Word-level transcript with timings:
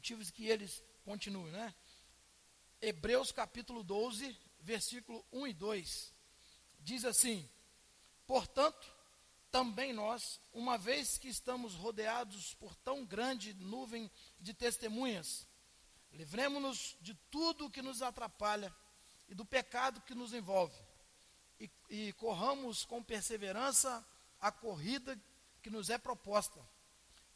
motivos 0.00 0.30
que 0.30 0.46
eles 0.46 0.82
continuem, 1.04 1.52
né? 1.52 1.74
Hebreus 2.80 3.30
capítulo 3.32 3.84
12, 3.84 4.34
versículo 4.60 5.22
1 5.30 5.48
e 5.48 5.52
2. 5.52 6.14
Diz 6.78 7.04
assim: 7.04 7.46
Portanto, 8.26 8.90
também 9.50 9.92
nós, 9.92 10.40
uma 10.54 10.78
vez 10.78 11.18
que 11.18 11.28
estamos 11.28 11.74
rodeados 11.74 12.54
por 12.54 12.74
tão 12.76 13.04
grande 13.04 13.52
nuvem 13.52 14.10
de 14.38 14.54
testemunhas, 14.54 15.46
livremos-nos 16.12 16.96
de 17.02 17.12
tudo 17.30 17.68
que 17.68 17.82
nos 17.82 18.00
atrapalha 18.00 18.74
e 19.28 19.34
do 19.34 19.44
pecado 19.44 20.00
que 20.00 20.14
nos 20.14 20.32
envolve, 20.32 20.82
e, 21.60 21.70
e 21.90 22.12
corramos 22.14 22.86
com 22.86 23.02
perseverança 23.02 24.02
a 24.40 24.50
corrida 24.50 25.20
que 25.60 25.68
nos 25.68 25.90
é 25.90 25.98
proposta, 25.98 26.58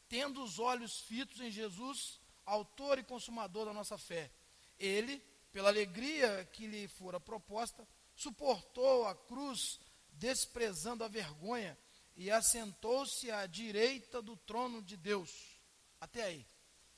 tendo 0.09 0.43
os 0.43 0.59
olhos 0.59 1.01
fitos 1.01 1.43
em 1.43 1.51
Jesus, 1.51 2.24
autor 2.45 2.99
e 2.99 3.05
consumador 3.05 3.67
da 3.67 3.73
nossa 3.73 3.97
fé. 3.99 4.31
Ele, 4.79 5.19
pela 5.53 5.69
alegria 5.69 6.45
que 6.53 6.67
lhe 6.67 6.89
fora 6.89 7.21
proposta, 7.21 7.87
suportou 8.15 9.07
a 9.07 9.15
cruz, 9.15 9.81
desprezando 10.13 11.05
a 11.05 11.09
vergonha, 11.09 11.79
e 12.17 12.31
assentou-se 12.31 13.31
à 13.31 13.47
direita 13.47 14.23
do 14.23 14.37
trono 14.37 14.81
de 14.83 14.97
Deus. 14.97 15.61
Até 16.01 16.23
aí, 16.23 16.47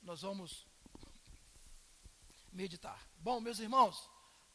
nós 0.02 0.20
vamos 0.20 0.66
meditar. 2.52 3.06
Bom, 3.18 3.40
meus 3.40 3.58
irmãos, 3.58 3.96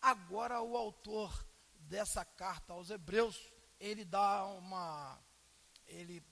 agora 0.02 0.62
o 0.62 0.78
autor 0.78 1.45
dessa 1.80 2.23
carta 2.23 2.73
aos 2.73 2.89
Hebreus, 2.89 3.38
ele 3.80 4.05
dá 4.05 4.45
uma. 4.45 5.20
Ele 5.88 6.23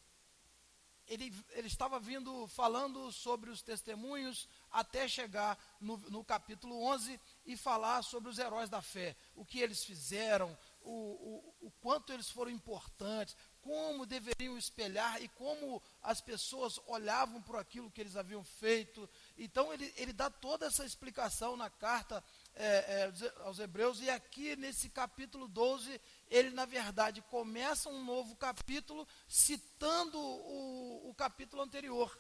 ele, 1.09 1.34
ele 1.54 1.68
estava 1.68 1.99
vindo 1.99 2.48
falando 2.48 3.12
sobre 3.12 3.49
os 3.49 3.62
testemunhos 3.63 4.48
até 4.72 5.08
chegar 5.08 5.58
no, 5.82 5.98
no 6.09 6.23
capítulo 6.23 6.82
11 6.84 7.20
e 7.45 7.58
falar 7.58 8.04
sobre 8.04 8.29
os 8.29 8.38
heróis 8.38 8.70
da 8.70 8.82
fé, 8.82 9.15
o 9.35 9.43
que 9.43 9.60
eles 9.60 9.84
fizeram, 9.84 10.55
o, 10.82 10.91
o, 10.91 11.68
o 11.68 11.71
quanto 11.82 12.13
eles 12.13 12.30
foram 12.30 12.52
importantes, 12.52 13.35
como 13.62 14.05
deveriam 14.05 14.57
espelhar 14.57 15.21
e 15.21 15.27
como 15.30 15.82
as 16.02 16.21
pessoas 16.21 16.80
olhavam 16.85 17.41
por 17.41 17.55
aquilo 17.55 17.91
que 17.91 18.02
eles 18.02 18.15
haviam 18.15 18.43
feito. 18.43 19.10
Então, 19.41 19.73
ele, 19.73 19.91
ele 19.95 20.12
dá 20.12 20.29
toda 20.29 20.65
essa 20.65 20.84
explicação 20.85 21.55
na 21.55 21.70
carta 21.70 22.21
é, 22.54 22.65
é, 22.65 23.34
aos 23.46 23.57
Hebreus, 23.57 24.01
e 24.01 24.09
aqui 24.09 24.54
nesse 24.57 24.90
capítulo 24.90 25.48
12, 25.48 25.99
ele, 26.29 26.49
na 26.49 26.65
verdade, 26.65 27.21
começa 27.21 27.87
um 27.87 28.04
novo 28.04 28.35
capítulo 28.35 29.07
citando 29.29 30.20
o, 30.20 31.09
o 31.09 31.13
capítulo 31.15 31.62
anterior. 31.62 32.20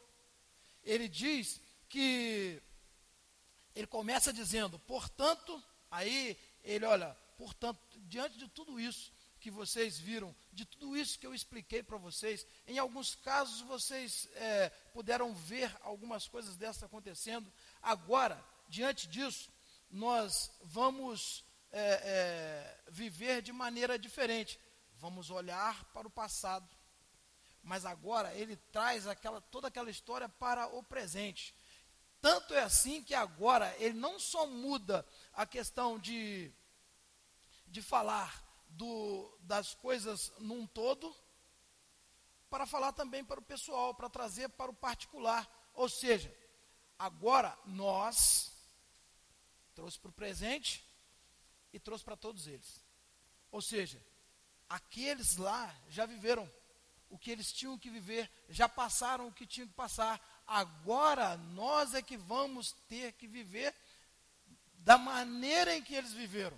Ele 0.81 1.09
diz 1.09 1.61
que. 1.89 2.61
Ele 3.75 3.85
começa 3.85 4.31
dizendo, 4.31 4.79
portanto, 4.79 5.61
aí 5.91 6.37
ele 6.63 6.85
olha, 6.85 7.15
portanto, 7.37 7.79
diante 8.07 8.37
de 8.37 8.47
tudo 8.47 8.79
isso 8.79 9.11
que 9.39 9.49
vocês 9.49 9.97
viram, 9.97 10.35
de 10.51 10.65
tudo 10.65 10.95
isso 10.97 11.17
que 11.17 11.25
eu 11.25 11.33
expliquei 11.33 11.81
para 11.81 11.97
vocês, 11.97 12.45
em 12.67 12.77
alguns 12.77 13.15
casos 13.15 13.61
vocês 13.61 14.27
é, 14.35 14.69
puderam 14.93 15.33
ver 15.33 15.75
algumas 15.81 16.27
coisas 16.27 16.57
dessas 16.57 16.83
acontecendo. 16.83 17.51
Agora, 17.81 18.43
diante 18.67 19.07
disso, 19.07 19.49
nós 19.89 20.51
vamos 20.61 21.45
é, 21.71 21.81
é, 22.03 22.81
viver 22.89 23.41
de 23.41 23.51
maneira 23.51 23.97
diferente. 23.97 24.59
Vamos 24.95 25.29
olhar 25.29 25.83
para 25.85 26.07
o 26.07 26.11
passado. 26.11 26.67
Mas 27.63 27.85
agora 27.85 28.33
ele 28.33 28.55
traz 28.71 29.07
aquela, 29.07 29.41
toda 29.41 29.67
aquela 29.67 29.89
história 29.89 30.27
para 30.27 30.67
o 30.67 30.83
presente. 30.83 31.55
Tanto 32.21 32.53
é 32.53 32.61
assim 32.61 33.01
que 33.01 33.13
agora 33.13 33.73
ele 33.79 33.97
não 33.97 34.19
só 34.19 34.45
muda 34.45 35.05
a 35.33 35.45
questão 35.45 35.97
de, 35.97 36.51
de 37.67 37.81
falar 37.81 38.48
do, 38.69 39.37
das 39.41 39.73
coisas 39.75 40.31
num 40.39 40.65
todo, 40.65 41.15
para 42.49 42.65
falar 42.65 42.93
também 42.93 43.23
para 43.23 43.39
o 43.39 43.43
pessoal, 43.43 43.93
para 43.93 44.09
trazer 44.09 44.49
para 44.49 44.71
o 44.71 44.75
particular. 44.75 45.47
Ou 45.73 45.89
seja, 45.89 46.35
agora 46.97 47.57
nós, 47.65 48.51
trouxe 49.75 49.99
para 49.99 50.09
o 50.09 50.13
presente, 50.13 50.83
e 51.71 51.79
trouxe 51.79 52.03
para 52.03 52.17
todos 52.17 52.47
eles. 52.47 52.83
Ou 53.51 53.61
seja, 53.61 54.03
aqueles 54.67 55.37
lá 55.37 55.75
já 55.89 56.05
viveram 56.05 56.49
o 57.09 57.17
que 57.17 57.31
eles 57.31 57.51
tinham 57.51 57.77
que 57.77 57.89
viver, 57.89 58.29
já 58.49 58.69
passaram 58.69 59.27
o 59.27 59.33
que 59.33 59.45
tinham 59.45 59.67
que 59.67 59.73
passar. 59.73 60.43
Agora 60.45 61.37
nós 61.37 61.93
é 61.93 62.01
que 62.01 62.17
vamos 62.17 62.71
ter 62.87 63.13
que 63.13 63.27
viver 63.27 63.75
da 64.79 64.97
maneira 64.97 65.75
em 65.75 65.83
que 65.83 65.95
eles 65.95 66.13
viveram. 66.13 66.57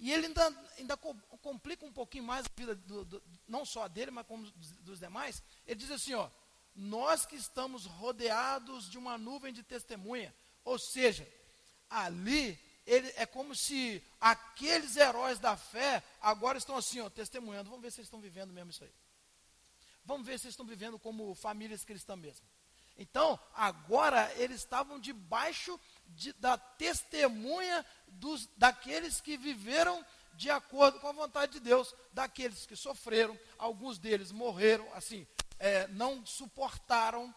E 0.00 0.10
ele 0.10 0.26
ainda, 0.28 0.70
ainda 0.78 0.96
complica 0.96 1.84
um 1.84 1.92
pouquinho 1.92 2.24
mais 2.24 2.46
a 2.46 2.60
vida, 2.60 2.74
do, 2.74 3.04
do, 3.04 3.22
não 3.46 3.66
só 3.66 3.86
dele, 3.86 4.10
mas 4.10 4.26
como 4.26 4.50
dos, 4.50 4.70
dos 4.78 4.98
demais. 4.98 5.42
Ele 5.66 5.78
diz 5.78 5.90
assim: 5.90 6.14
ó, 6.14 6.30
nós 6.74 7.26
que 7.26 7.36
estamos 7.36 7.84
rodeados 7.84 8.90
de 8.90 8.96
uma 8.96 9.18
nuvem 9.18 9.52
de 9.52 9.62
testemunha, 9.62 10.34
ou 10.64 10.78
seja, 10.78 11.28
ali 11.90 12.58
ele, 12.86 13.12
é 13.16 13.26
como 13.26 13.54
se 13.54 14.02
aqueles 14.18 14.96
heróis 14.96 15.38
da 15.38 15.54
fé 15.54 16.02
agora 16.20 16.56
estão 16.56 16.76
assim, 16.76 17.00
ó, 17.00 17.10
testemunhando. 17.10 17.68
Vamos 17.68 17.82
ver 17.82 17.92
se 17.92 18.00
eles 18.00 18.06
estão 18.06 18.22
vivendo 18.22 18.54
mesmo 18.54 18.70
isso 18.70 18.82
aí. 18.82 18.94
Vamos 20.02 20.26
ver 20.26 20.38
se 20.38 20.46
eles 20.46 20.54
estão 20.54 20.66
vivendo 20.66 20.98
como 20.98 21.34
famílias 21.34 21.84
cristãs 21.84 22.18
mesmo. 22.18 22.46
Então, 22.96 23.38
agora 23.54 24.32
eles 24.36 24.56
estavam 24.56 24.98
debaixo 24.98 25.78
de, 26.14 26.32
da 26.34 26.56
testemunha 26.56 27.84
dos, 28.06 28.48
daqueles 28.56 29.20
que 29.20 29.36
viveram 29.36 30.04
de 30.34 30.50
acordo 30.50 30.98
com 31.00 31.08
a 31.08 31.12
vontade 31.12 31.52
de 31.52 31.60
Deus, 31.60 31.94
daqueles 32.12 32.64
que 32.64 32.76
sofreram, 32.76 33.38
alguns 33.58 33.98
deles 33.98 34.32
morreram, 34.32 34.88
assim, 34.94 35.26
é, 35.58 35.86
não 35.88 36.24
suportaram, 36.24 37.34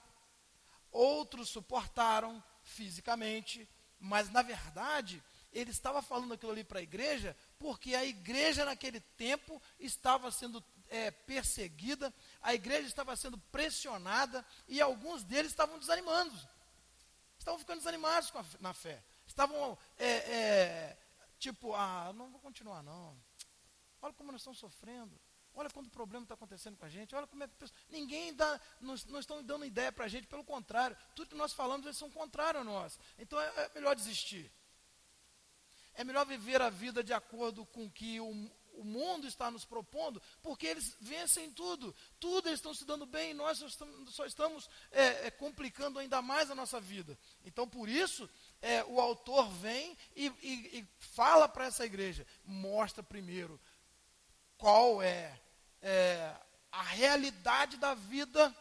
outros 0.92 1.50
suportaram 1.50 2.42
fisicamente, 2.64 3.68
mas 4.00 4.30
na 4.30 4.42
verdade 4.42 5.22
ele 5.52 5.72
estava 5.72 6.02
falando 6.02 6.34
aquilo 6.34 6.52
ali 6.52 6.64
para 6.64 6.80
a 6.80 6.84
igreja, 6.84 7.36
porque 7.60 7.94
a 7.94 8.04
igreja 8.04 8.66
naquele 8.66 9.00
tempo 9.00 9.62
estava 9.80 10.32
sendo 10.32 10.64
é, 10.90 11.12
perseguida, 11.12 12.14
a 12.42 12.54
igreja 12.54 12.88
estava 12.88 13.16
sendo 13.16 13.38
pressionada 13.38 14.46
e 14.68 14.82
alguns 14.82 15.24
deles 15.24 15.52
estavam 15.52 15.78
desanimando, 15.78 16.34
estavam 17.44 17.60
ficando 17.60 17.80
desanimados 17.80 18.32
a, 18.34 18.46
na 18.60 18.74
fé, 18.74 19.04
estavam 19.28 19.78
é, 19.98 20.08
é, 20.08 20.98
tipo, 21.38 21.74
ah, 21.74 22.12
não 22.16 22.32
vou 22.32 22.40
continuar 22.40 22.82
não, 22.82 23.16
olha 24.02 24.14
como 24.14 24.32
nós 24.32 24.42
estamos 24.42 24.58
sofrendo, 24.58 25.20
olha 25.54 25.70
quanto 25.70 25.90
problema 25.90 26.24
está 26.24 26.36
acontecendo 26.36 26.78
com 26.78 26.86
a 26.86 26.90
gente, 26.90 27.14
olha 27.14 27.28
como 27.28 27.44
é 27.44 27.48
que 27.48 27.54
ninguém 27.90 28.34
dá, 28.34 28.60
não, 28.80 28.96
não 29.10 29.20
estão 29.20 29.44
dando 29.44 29.66
ideia 29.66 29.92
para 29.92 30.06
a 30.06 30.08
gente, 30.08 30.26
pelo 30.26 30.44
contrário, 30.44 30.98
tudo 31.16 31.30
que 31.30 31.36
nós 31.36 31.54
falamos 31.54 31.86
eles 31.86 31.98
são 31.98 32.10
contrários 32.10 32.62
a 32.62 32.64
nós, 32.64 32.98
então 33.20 33.40
é, 33.40 33.66
é 33.66 33.72
melhor 33.76 33.96
desistir. 33.96 34.52
É 35.96 36.04
melhor 36.04 36.26
viver 36.26 36.60
a 36.60 36.72
vida 36.72 37.04
de 37.04 37.14
acordo 37.14 37.68
com 37.68 37.88
que 37.88 38.20
o, 38.20 38.52
o 38.74 38.84
mundo 38.84 39.28
está 39.28 39.50
nos 39.52 39.66
propondo, 39.66 40.22
porque 40.42 40.68
eles 40.68 40.96
vencem 41.00 41.52
tudo. 41.52 41.96
Tudo 42.20 42.48
eles 42.48 42.60
estão 42.60 42.74
se 42.74 42.86
dando 42.86 43.06
bem 43.06 43.32
e 43.32 43.34
nós 43.34 43.58
só 43.58 43.68
estamos, 43.68 44.16
só 44.16 44.26
estamos 44.26 44.70
é, 44.92 45.28
é, 45.28 45.32
complicando 45.32 46.00
ainda 46.00 46.22
mais 46.22 46.50
a 46.50 46.56
nossa 46.56 46.80
vida. 46.80 47.18
Então, 47.46 47.68
por 47.68 47.88
isso, 47.88 48.30
é, 48.62 48.84
o 48.86 49.00
autor 49.00 49.50
vem 49.50 49.98
e, 50.16 50.28
e, 50.42 50.80
e 50.80 50.88
fala 51.00 51.48
para 51.48 51.66
essa 51.66 51.86
igreja: 51.86 52.26
mostra 52.46 53.04
primeiro 53.04 53.60
qual 54.58 55.02
é, 55.02 55.40
é, 55.82 56.36
a 56.72 56.82
realidade 56.84 57.78
da 57.78 57.94
vida 57.94 58.56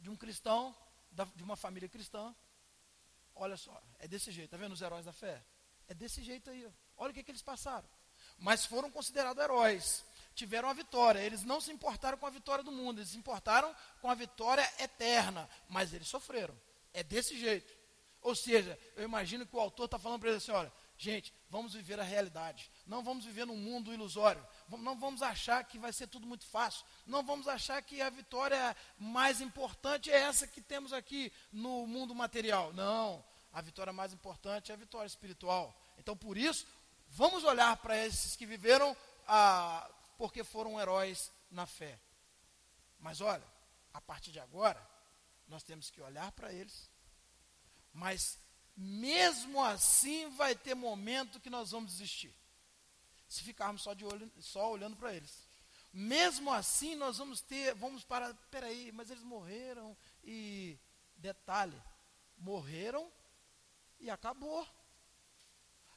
de 0.00 0.10
um 0.10 0.16
cristão, 0.16 0.74
da, 1.10 1.24
de 1.24 1.42
uma 1.42 1.56
família 1.56 1.88
cristã. 1.88 2.34
Olha 3.34 3.56
só, 3.56 3.80
é 3.98 4.08
desse 4.08 4.32
jeito, 4.32 4.46
está 4.46 4.56
vendo 4.56 4.72
os 4.72 4.80
heróis 4.80 5.04
da 5.04 5.12
fé? 5.12 5.44
É 5.88 5.94
desse 5.94 6.22
jeito 6.22 6.50
aí. 6.50 6.66
Olha 6.96 7.10
o 7.10 7.14
que, 7.14 7.22
que 7.22 7.30
eles 7.30 7.42
passaram. 7.42 7.88
Mas 8.38 8.64
foram 8.64 8.90
considerados 8.90 9.42
heróis. 9.42 10.04
Tiveram 10.34 10.68
a 10.68 10.74
vitória. 10.74 11.20
Eles 11.20 11.42
não 11.42 11.60
se 11.60 11.72
importaram 11.72 12.18
com 12.18 12.26
a 12.26 12.30
vitória 12.30 12.62
do 12.62 12.72
mundo. 12.72 12.98
Eles 12.98 13.10
se 13.10 13.18
importaram 13.18 13.74
com 14.00 14.10
a 14.10 14.14
vitória 14.14 14.68
eterna. 14.78 15.48
Mas 15.68 15.92
eles 15.92 16.08
sofreram. 16.08 16.54
É 16.92 17.02
desse 17.02 17.38
jeito. 17.38 17.74
Ou 18.22 18.34
seja, 18.34 18.78
eu 18.96 19.04
imagino 19.04 19.46
que 19.46 19.54
o 19.54 19.60
autor 19.60 19.84
está 19.84 19.98
falando 19.98 20.20
para 20.20 20.30
eles 20.30 20.42
assim: 20.42 20.52
olha, 20.52 20.72
gente, 20.98 21.32
vamos 21.48 21.74
viver 21.74 22.00
a 22.00 22.02
realidade. 22.02 22.70
Não 22.86 23.02
vamos 23.02 23.24
viver 23.24 23.46
num 23.46 23.56
mundo 23.56 23.94
ilusório. 23.94 24.44
Não 24.68 24.98
vamos 24.98 25.22
achar 25.22 25.62
que 25.64 25.78
vai 25.78 25.92
ser 25.92 26.08
tudo 26.08 26.26
muito 26.26 26.44
fácil. 26.44 26.84
Não 27.06 27.22
vamos 27.22 27.46
achar 27.46 27.80
que 27.82 28.02
a 28.02 28.10
vitória 28.10 28.76
mais 28.98 29.40
importante 29.40 30.10
é 30.10 30.16
essa 30.16 30.46
que 30.46 30.60
temos 30.60 30.92
aqui 30.92 31.32
no 31.52 31.86
mundo 31.86 32.14
material. 32.14 32.72
Não 32.72 33.24
a 33.56 33.62
vitória 33.62 33.90
mais 33.90 34.12
importante 34.12 34.70
é 34.70 34.74
a 34.74 34.76
vitória 34.76 35.06
espiritual. 35.06 35.74
Então, 35.96 36.14
por 36.14 36.36
isso, 36.36 36.66
vamos 37.16 37.44
olhar 37.44 37.74
para 37.78 37.96
esses 38.06 38.36
que 38.36 38.44
viveram 38.44 38.94
ah, 39.26 39.90
porque 40.18 40.44
foram 40.44 40.78
heróis 40.78 41.32
na 41.50 41.64
fé. 41.66 41.98
Mas 42.98 43.22
olha, 43.22 43.44
a 43.94 44.00
partir 44.00 44.32
de 44.32 44.38
agora, 44.38 44.80
nós 45.48 45.62
temos 45.62 45.90
que 45.90 46.00
olhar 46.00 46.30
para 46.32 46.52
eles, 46.52 46.90
Mas 47.92 48.38
mesmo 48.76 49.64
assim 49.64 50.28
vai 50.36 50.54
ter 50.54 50.74
momento 50.74 51.40
que 51.40 51.48
nós 51.48 51.70
vamos 51.70 51.92
desistir. 51.92 52.34
Se 53.26 53.42
ficarmos 53.42 53.82
só 53.82 53.94
de 53.94 54.04
olho, 54.04 54.30
só 54.38 54.70
olhando 54.70 54.96
para 54.96 55.14
eles. 55.14 55.48
Mesmo 55.94 56.52
assim 56.52 56.94
nós 56.94 57.16
vamos 57.16 57.40
ter, 57.40 57.74
vamos 57.74 58.04
parar, 58.04 58.34
peraí, 58.50 58.92
mas 58.92 59.10
eles 59.10 59.22
morreram 59.22 59.96
e 60.22 60.78
detalhe, 61.16 61.82
morreram 62.36 63.10
e 63.98 64.10
acabou. 64.10 64.68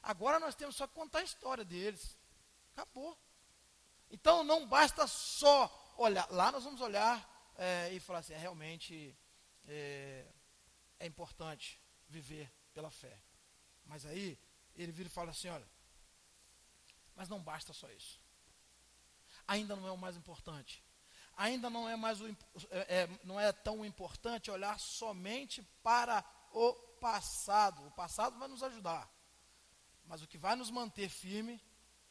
Agora 0.02 0.40
nós 0.40 0.54
temos 0.54 0.76
só 0.76 0.86
que 0.86 0.94
contar 0.94 1.20
a 1.20 1.24
história 1.24 1.64
deles. 1.64 2.16
Acabou. 2.72 3.18
Então 4.10 4.42
não 4.42 4.66
basta 4.66 5.06
só 5.06 5.94
olhar. 5.96 6.26
Lá 6.30 6.50
nós 6.50 6.64
vamos 6.64 6.80
olhar 6.80 7.28
é, 7.56 7.92
e 7.92 8.00
falar 8.00 8.20
assim, 8.20 8.32
é, 8.32 8.38
realmente 8.38 9.16
é, 9.66 10.26
é 10.98 11.06
importante 11.06 11.80
viver 12.08 12.50
pela 12.72 12.90
fé. 12.90 13.22
Mas 13.84 14.06
aí 14.06 14.38
ele 14.74 14.92
vira 14.92 15.08
e 15.08 15.12
fala 15.12 15.30
assim, 15.30 15.48
olha, 15.48 15.68
mas 17.14 17.28
não 17.28 17.42
basta 17.42 17.72
só 17.72 17.88
isso. 17.90 18.20
Ainda 19.46 19.76
não 19.76 19.86
é 19.86 19.92
o 19.92 19.98
mais 19.98 20.16
importante. 20.16 20.82
Ainda 21.36 21.70
não 21.70 21.88
é 21.88 21.96
mais 21.96 22.20
o, 22.20 22.28
é, 22.28 22.36
é, 22.70 23.20
não 23.24 23.38
é 23.38 23.52
tão 23.52 23.84
importante 23.84 24.50
olhar 24.50 24.78
somente 24.78 25.62
para 25.82 26.24
o 26.52 26.72
passado. 27.00 27.86
O 27.86 27.90
passado 27.92 28.38
vai 28.38 28.48
nos 28.48 28.62
ajudar. 28.62 29.08
Mas 30.10 30.22
o 30.22 30.26
que 30.26 30.36
vai 30.36 30.56
nos 30.56 30.72
manter 30.72 31.08
firme 31.08 31.62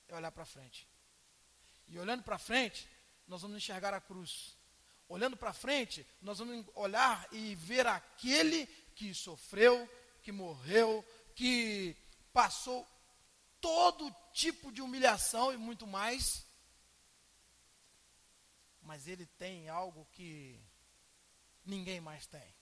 é 0.07 0.15
olhar 0.15 0.31
para 0.31 0.45
frente. 0.45 0.87
E 1.85 1.99
olhando 1.99 2.23
para 2.23 2.37
frente, 2.37 2.87
nós 3.27 3.41
vamos 3.41 3.57
enxergar 3.57 3.93
a 3.93 3.99
cruz. 3.99 4.55
Olhando 5.09 5.35
para 5.35 5.51
frente, 5.51 6.07
nós 6.21 6.39
vamos 6.39 6.65
olhar 6.75 7.27
e 7.33 7.55
ver 7.55 7.85
aquele 7.85 8.67
que 8.95 9.13
sofreu, 9.13 9.85
que 10.23 10.31
morreu, 10.31 11.05
que 11.35 11.93
passou 12.31 12.87
todo 13.59 14.15
tipo 14.31 14.71
de 14.71 14.81
humilhação 14.81 15.51
e 15.51 15.57
muito 15.57 15.85
mais. 15.85 16.45
Mas 18.81 19.09
ele 19.09 19.25
tem 19.25 19.67
algo 19.67 20.07
que 20.13 20.57
ninguém 21.65 21.99
mais 21.99 22.25
tem. 22.27 22.55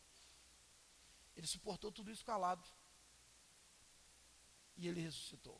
Ele 1.35 1.45
suportou 1.45 1.91
tudo 1.91 2.09
isso 2.09 2.25
calado. 2.25 2.67
E 4.77 4.87
ele 4.87 5.01
ressuscitou. 5.01 5.59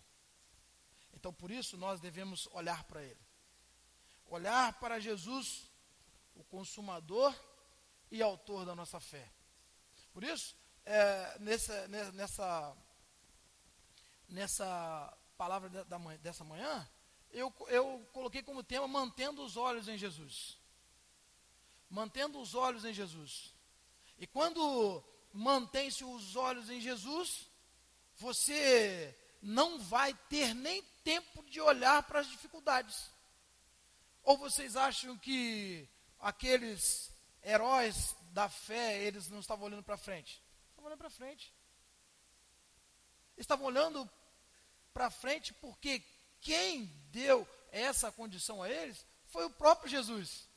Então, 1.14 1.34
por 1.34 1.50
isso, 1.50 1.76
nós 1.78 2.00
devemos 2.00 2.48
olhar 2.52 2.84
para 2.84 3.04
ele. 3.04 3.20
Olhar 4.28 4.80
para 4.80 5.00
Jesus, 5.00 5.70
o 6.36 6.44
consumador 6.44 7.34
e 8.12 8.22
autor 8.22 8.66
da 8.66 8.76
nossa 8.76 9.00
fé. 9.00 9.32
Por 10.14 10.24
isso, 10.24 10.56
é, 10.86 11.38
nessa, 11.40 11.88
nessa, 11.88 12.78
nessa 14.30 15.18
palavra 15.38 15.70
da, 15.70 15.84
da, 15.84 15.98
dessa 16.18 16.44
manhã, 16.44 16.88
eu, 17.32 17.54
eu 17.68 18.08
coloquei 18.14 18.42
como 18.42 18.64
tema 18.64 18.88
mantendo 18.88 19.44
os 19.44 19.58
olhos 19.58 19.88
em 19.88 19.98
Jesus. 19.98 20.58
Mantendo 21.90 22.40
os 22.40 22.54
olhos 22.56 22.86
em 22.86 22.94
Jesus. 22.94 23.54
E 24.18 24.26
quando 24.26 25.04
mantém-se 25.34 26.04
os 26.04 26.36
olhos 26.36 26.70
em 26.70 26.82
Jesus, 26.82 27.50
você 28.18 29.16
não 29.42 29.80
vai 29.80 30.14
ter 30.30 30.54
nem 30.54 30.82
tempo 31.04 31.44
de 31.44 31.62
olhar 31.62 32.04
para 32.04 32.20
as 32.20 32.28
dificuldades. 32.28 33.10
Ou 34.24 34.38
vocês 34.38 34.76
acham 34.76 35.18
que 35.18 35.88
aqueles 36.20 37.12
heróis 37.44 38.16
da 38.32 38.50
fé, 38.50 39.02
eles 39.02 39.30
não 39.30 39.40
estavam 39.40 39.66
olhando 39.66 39.84
para 39.84 39.98
frente? 39.98 40.44
Estavam 40.70 40.88
olhando 40.88 41.00
para 41.00 41.10
frente. 41.10 41.54
Estavam 43.38 43.66
olhando 43.68 44.10
para 44.94 45.10
frente 45.10 45.54
porque 45.54 46.04
quem 46.42 46.86
deu 47.12 47.48
essa 47.72 48.12
condição 48.12 48.64
a 48.64 48.70
eles 48.70 49.06
foi 49.28 49.46
o 49.46 49.50
próprio 49.50 49.90
Jesus. 49.90 50.48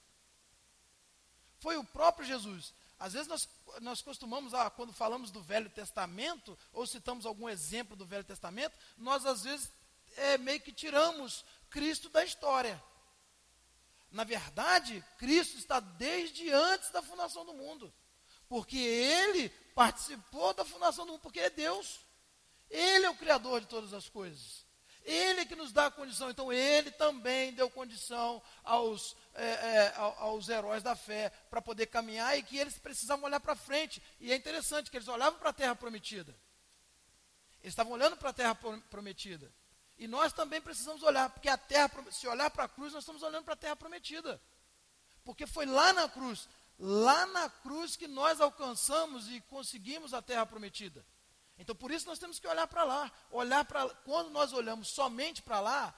Foi 1.59 1.77
o 1.77 1.85
próprio 1.85 2.27
Jesus. 2.27 2.73
Às 3.01 3.15
vezes 3.15 3.27
nós, 3.27 3.49
nós 3.81 4.03
costumamos, 4.03 4.53
ah, 4.53 4.69
quando 4.69 4.93
falamos 4.93 5.31
do 5.31 5.43
Velho 5.43 5.71
Testamento, 5.71 6.57
ou 6.71 6.87
citamos 6.87 7.25
algum 7.25 7.49
exemplo 7.49 7.97
do 7.97 8.05
Velho 8.05 8.23
Testamento, 8.23 8.79
nós 8.99 9.25
às 9.25 9.43
vezes 9.43 9.73
é, 10.19 10.37
meio 10.37 10.61
que 10.61 10.71
tiramos 10.71 11.43
Cristo 11.71 12.11
da 12.11 12.23
história. 12.23 12.81
Na 14.11 14.23
verdade, 14.23 15.03
Cristo 15.17 15.57
está 15.57 15.81
desde 15.81 16.51
antes 16.51 16.91
da 16.91 17.01
fundação 17.01 17.47
do 17.47 17.55
mundo. 17.55 17.91
Porque 18.47 18.77
ele 18.77 19.49
participou 19.75 20.53
da 20.53 20.65
fundação 20.65 21.07
do 21.07 21.13
mundo, 21.13 21.23
porque 21.23 21.41
é 21.41 21.49
Deus. 21.49 22.01
Ele 22.69 23.07
é 23.07 23.11
o 23.11 23.17
Criador 23.17 23.63
de 23.63 23.67
todas 23.67 23.95
as 23.95 24.11
coisas. 24.11 24.67
Ele 25.05 25.47
que 25.47 25.57
nos 25.57 25.73
dá 25.73 25.87
a 25.87 25.91
condição. 25.91 26.31
Então, 26.31 26.53
ele 26.53 26.91
também 26.91 27.53
deu 27.53 27.71
condição 27.71 28.43
aos, 28.63 29.17
é, 29.35 29.45
é, 29.45 29.95
aos 29.97 30.49
heróis 30.49 30.83
da 30.83 30.95
fé 30.95 31.31
para 31.49 31.63
poder 31.63 31.87
caminhar 31.87 32.39
e 32.39 32.43
que 32.43 32.59
eles 32.59 32.79
precisavam 32.79 33.25
olhar 33.25 33.41
para 33.41 33.57
frente. 33.57 34.03
E 34.21 34.33
é 34.33 34.37
interessante 34.37 34.91
que 34.91 34.97
eles 34.97 35.09
olhavam 35.09 35.39
para 35.39 35.51
a 35.51 35.55
terra 35.55 35.75
prometida. 35.75 36.37
Eles 37.63 37.73
estavam 37.73 37.93
olhando 37.93 38.17
para 38.17 38.31
a 38.31 38.33
terra 38.33 38.55
prometida. 38.55 39.53
E 39.99 40.09
nós 40.09 40.33
também 40.33 40.63
precisamos 40.63 41.03
olhar, 41.03 41.29
porque 41.29 41.49
a 41.49 41.59
terra, 41.59 41.91
se 42.11 42.27
olhar 42.27 42.51
para 42.51 42.65
a 42.65 42.69
cruz, 42.69 42.93
nós 42.93 43.03
estamos 43.03 43.23
olhando 43.23 43.45
para 43.45 43.53
a 43.53 43.57
terra 43.57 43.77
prometida. 43.77 44.41
Porque 45.25 45.47
foi 45.47 45.67
lá 45.67 45.93
na 45.93 46.09
cruz, 46.09 46.49
lá 46.79 47.27
na 47.27 47.51
cruz 47.51 47.97
que 47.97 48.09
nós 48.09 48.41
alcançamos 48.41 49.31
e 49.31 49.41
conseguimos 49.43 50.15
a 50.15 50.23
terra 50.23 50.47
prometida. 50.47 51.05
Então 51.61 51.77
por 51.77 51.91
isso 51.91 52.07
nós 52.07 52.19
temos 52.19 52.41
que 52.41 52.49
olhar 52.49 52.67
para 52.67 52.85
lá. 52.85 53.13
Olhar 53.31 53.65
para 53.67 53.87
quando 53.97 54.31
nós 54.31 54.53
olhamos 54.55 54.89
somente 54.89 55.43
para 55.43 55.61
lá, 55.61 55.95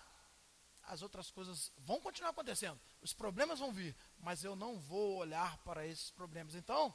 as 0.83 1.03
outras 1.03 1.31
coisas 1.31 1.73
vão 1.79 2.01
continuar 2.01 2.31
acontecendo. 2.31 2.79
Os 3.01 3.15
problemas 3.15 3.61
vão 3.61 3.73
vir, 3.73 3.97
mas 4.19 4.43
eu 4.43 4.57
não 4.57 4.81
vou 4.81 5.19
olhar 5.19 5.57
para 5.59 5.87
esses 5.87 6.11
problemas. 6.11 6.57
Então, 6.57 6.93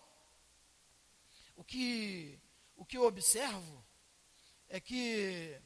o 1.56 1.64
que 1.64 2.38
o 2.76 2.86
que 2.86 2.98
eu 2.98 3.06
observo 3.06 3.84
é 4.68 4.82
que 4.82 5.60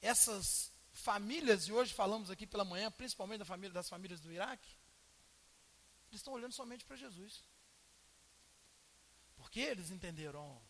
essas 0.00 0.72
famílias, 0.92 1.68
e 1.68 1.72
hoje 1.72 1.92
falamos 1.92 2.30
aqui 2.30 2.46
pela 2.46 2.64
manhã, 2.64 2.90
principalmente 2.90 3.40
da 3.40 3.44
família, 3.44 3.74
das 3.74 3.88
famílias 3.88 4.20
do 4.20 4.32
Iraque, 4.32 4.78
eles 6.08 6.20
estão 6.20 6.32
olhando 6.32 6.54
somente 6.54 6.86
para 6.86 6.96
Jesus. 6.96 7.44
Porque 9.36 9.60
eles 9.60 9.90
entenderam 9.90 10.60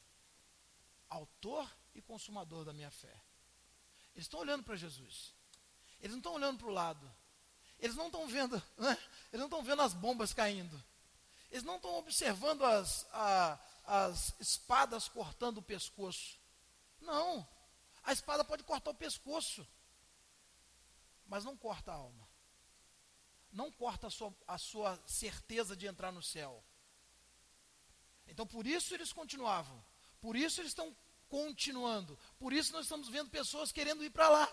autor 1.10 1.70
e 1.94 2.00
consumador 2.00 2.64
da 2.64 2.72
minha 2.72 2.90
fé. 2.90 3.14
Eles 4.14 4.26
estão 4.26 4.40
olhando 4.40 4.62
para 4.62 4.76
Jesus. 4.76 5.34
Eles 6.00 6.12
não 6.12 6.18
estão 6.18 6.32
olhando 6.34 6.58
para 6.58 6.68
o 6.68 6.72
lado. 6.72 7.14
Eles 7.78 7.96
não 7.96 8.06
estão 8.06 8.26
vendo, 8.26 8.56
né? 8.78 8.96
eles 9.32 9.40
não 9.40 9.46
estão 9.46 9.62
vendo 9.62 9.82
as 9.82 9.92
bombas 9.92 10.32
caindo. 10.32 10.82
Eles 11.50 11.64
não 11.64 11.76
estão 11.76 11.96
observando 11.96 12.64
as, 12.64 13.06
a, 13.12 13.58
as 13.84 14.34
espadas 14.38 15.08
cortando 15.08 15.58
o 15.58 15.62
pescoço. 15.62 16.38
Não. 17.00 17.46
A 18.04 18.12
espada 18.12 18.44
pode 18.44 18.62
cortar 18.62 18.90
o 18.90 18.94
pescoço, 18.94 19.66
mas 21.26 21.44
não 21.44 21.56
corta 21.56 21.90
a 21.90 21.96
alma. 21.96 22.28
Não 23.52 23.70
corta 23.72 24.06
a 24.06 24.10
sua, 24.10 24.34
a 24.46 24.58
sua 24.58 25.00
certeza 25.06 25.76
de 25.76 25.86
entrar 25.86 26.12
no 26.12 26.22
céu. 26.22 26.64
Então, 28.28 28.46
por 28.46 28.64
isso 28.66 28.94
eles 28.94 29.12
continuavam. 29.12 29.84
Por 30.20 30.36
isso 30.36 30.60
eles 30.60 30.70
estão 30.70 30.96
continuando. 31.30 32.18
Por 32.38 32.52
isso 32.52 32.72
nós 32.72 32.84
estamos 32.84 33.08
vendo 33.08 33.30
pessoas 33.30 33.72
querendo 33.72 34.04
ir 34.04 34.10
para 34.10 34.28
lá. 34.28 34.46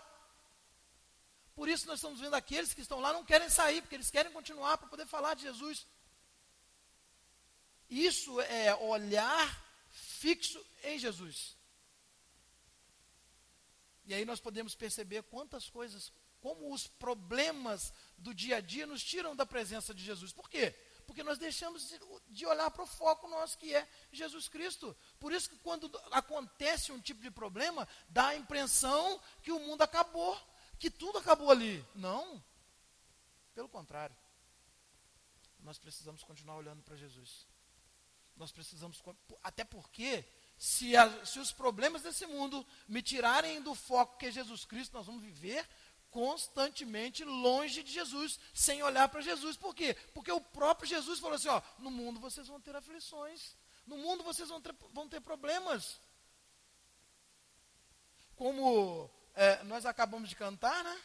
Por 1.56 1.68
isso 1.68 1.88
nós 1.88 1.98
estamos 1.98 2.20
vendo 2.20 2.36
aqueles 2.36 2.74
que 2.74 2.82
estão 2.82 3.00
lá 3.00 3.12
não 3.12 3.26
querem 3.26 3.50
sair, 3.50 3.82
porque 3.82 3.96
eles 3.96 4.12
querem 4.12 4.32
continuar 4.32 4.78
para 4.78 4.88
poder 4.88 5.08
falar 5.08 5.34
de 5.34 5.42
Jesus. 5.42 5.88
Isso 7.90 8.40
é 8.42 8.76
olhar 8.76 9.66
fixo 9.90 10.64
em 10.84 11.00
Jesus. 11.00 11.58
E 14.06 14.14
aí 14.14 14.24
nós 14.24 14.40
podemos 14.40 14.76
perceber 14.76 15.24
quantas 15.24 15.68
coisas, 15.68 16.14
como 16.40 16.72
os 16.72 16.88
problemas 16.88 17.92
do 18.18 18.34
dia 18.34 18.58
a 18.58 18.62
dia 18.62 18.86
nos 18.86 19.04
tiram 19.04 19.36
da 19.36 19.46
presença 19.46 19.94
de 19.94 20.04
Jesus. 20.04 20.32
Por 20.32 20.50
quê? 20.50 20.76
Porque 21.08 21.24
nós 21.24 21.38
deixamos 21.38 21.92
de 22.28 22.46
olhar 22.46 22.70
para 22.70 22.84
o 22.84 22.88
foco 22.88 23.28
nosso, 23.30 23.58
que 23.58 23.74
é 23.74 23.88
Jesus 24.12 24.50
Cristo. 24.50 24.96
Por 25.20 25.32
isso 25.32 25.50
que 25.50 25.58
quando 25.60 25.90
acontece 26.12 26.92
um 26.92 27.00
tipo 27.00 27.22
de 27.22 27.32
problema, 27.32 27.88
dá 28.10 28.28
a 28.28 28.36
impressão 28.36 29.20
que 29.42 29.52
o 29.52 29.60
mundo 29.60 29.82
acabou, 29.82 30.38
que 30.78 30.92
tudo 30.92 31.18
acabou 31.18 31.50
ali. 31.50 31.84
Não. 31.96 32.44
Pelo 33.56 33.70
contrário. 33.70 34.16
Nós 35.62 35.80
precisamos 35.80 36.24
continuar 36.24 36.58
olhando 36.58 36.84
para 36.84 36.98
Jesus. 36.98 37.48
Nós 38.36 38.52
precisamos, 38.52 39.02
até 39.42 39.64
porque, 39.64 40.24
se, 40.58 40.96
a, 40.96 41.26
se 41.26 41.40
os 41.40 41.52
problemas 41.52 42.04
desse 42.04 42.26
mundo 42.28 42.66
me 42.88 43.02
tirarem 43.02 43.62
do 43.62 43.74
foco 43.74 44.18
que 44.18 44.28
é 44.28 44.32
Jesus 44.32 44.66
Cristo, 44.66 44.94
nós 44.94 45.08
vamos 45.08 45.24
viver 45.24 45.68
constantemente 46.10 47.24
longe 47.24 47.84
de 47.84 47.92
Jesus, 47.92 48.40
sem 48.54 48.82
olhar 48.84 49.08
para 49.10 49.22
Jesus. 49.22 49.58
Por 49.58 49.76
quê? 49.76 49.94
Porque 50.14 50.32
o 50.32 50.42
próprio 50.42 50.90
Jesus 50.90 51.20
falou 51.20 51.36
assim: 51.36 51.50
ó, 51.50 51.62
no 51.80 51.92
mundo 51.92 52.20
vocês 52.20 52.48
vão 52.48 52.60
ter 52.60 52.76
aflições, 52.76 53.56
no 53.86 53.98
mundo 53.98 54.24
vocês 54.24 54.50
vão 54.50 54.62
ter, 54.62 54.74
vão 54.94 55.08
ter 55.08 55.22
problemas. 55.22 56.00
como 58.36 59.10
é, 59.34 59.64
nós 59.64 59.86
acabamos 59.86 60.30
de 60.30 60.36
cantar, 60.36 60.84
né? 60.84 61.02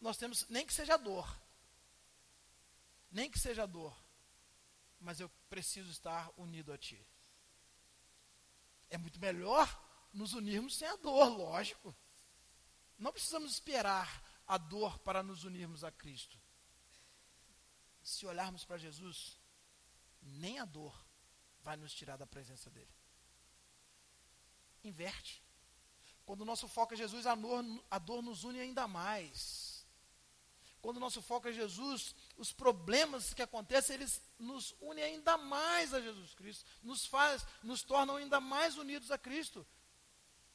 Nós 0.00 0.16
temos, 0.16 0.48
nem 0.48 0.66
que 0.66 0.72
seja 0.72 0.96
dor, 0.96 1.28
nem 3.10 3.30
que 3.30 3.38
seja 3.38 3.66
dor, 3.66 3.94
mas 4.98 5.20
eu 5.20 5.30
preciso 5.48 5.90
estar 5.90 6.30
unido 6.36 6.72
a 6.72 6.78
Ti. 6.78 7.04
É 8.88 8.96
muito 8.96 9.20
melhor 9.20 9.68
nos 10.12 10.32
unirmos 10.32 10.76
sem 10.76 10.88
a 10.88 10.96
dor, 10.96 11.28
lógico. 11.28 11.94
Não 13.00 13.12
precisamos 13.12 13.52
esperar 13.52 14.22
a 14.46 14.58
dor 14.58 14.98
para 14.98 15.22
nos 15.22 15.44
unirmos 15.44 15.82
a 15.82 15.90
Cristo. 15.90 16.38
Se 18.02 18.26
olharmos 18.26 18.62
para 18.62 18.76
Jesus, 18.76 19.38
nem 20.20 20.58
a 20.58 20.66
dor 20.66 20.94
vai 21.62 21.78
nos 21.78 21.94
tirar 21.94 22.18
da 22.18 22.26
presença 22.26 22.68
dele. 22.70 22.94
Inverte. 24.84 25.42
Quando 26.26 26.42
o 26.42 26.44
nosso 26.44 26.68
foco 26.68 26.92
é 26.92 26.96
Jesus, 26.96 27.26
a 27.26 27.34
dor, 27.34 27.64
a 27.90 27.98
dor 27.98 28.22
nos 28.22 28.44
une 28.44 28.60
ainda 28.60 28.86
mais. 28.86 29.86
Quando 30.82 30.98
o 30.98 31.00
nosso 31.00 31.22
foco 31.22 31.48
é 31.48 31.52
Jesus, 31.52 32.14
os 32.36 32.52
problemas 32.52 33.32
que 33.32 33.42
acontecem, 33.42 33.94
eles 33.94 34.22
nos 34.38 34.74
unem 34.80 35.04
ainda 35.04 35.38
mais 35.38 35.94
a 35.94 36.00
Jesus 36.00 36.34
Cristo, 36.34 36.64
nos 36.82 37.06
faz, 37.06 37.46
nos 37.62 37.82
tornam 37.82 38.16
ainda 38.16 38.40
mais 38.40 38.76
unidos 38.76 39.10
a 39.10 39.16
Cristo. 39.16 39.66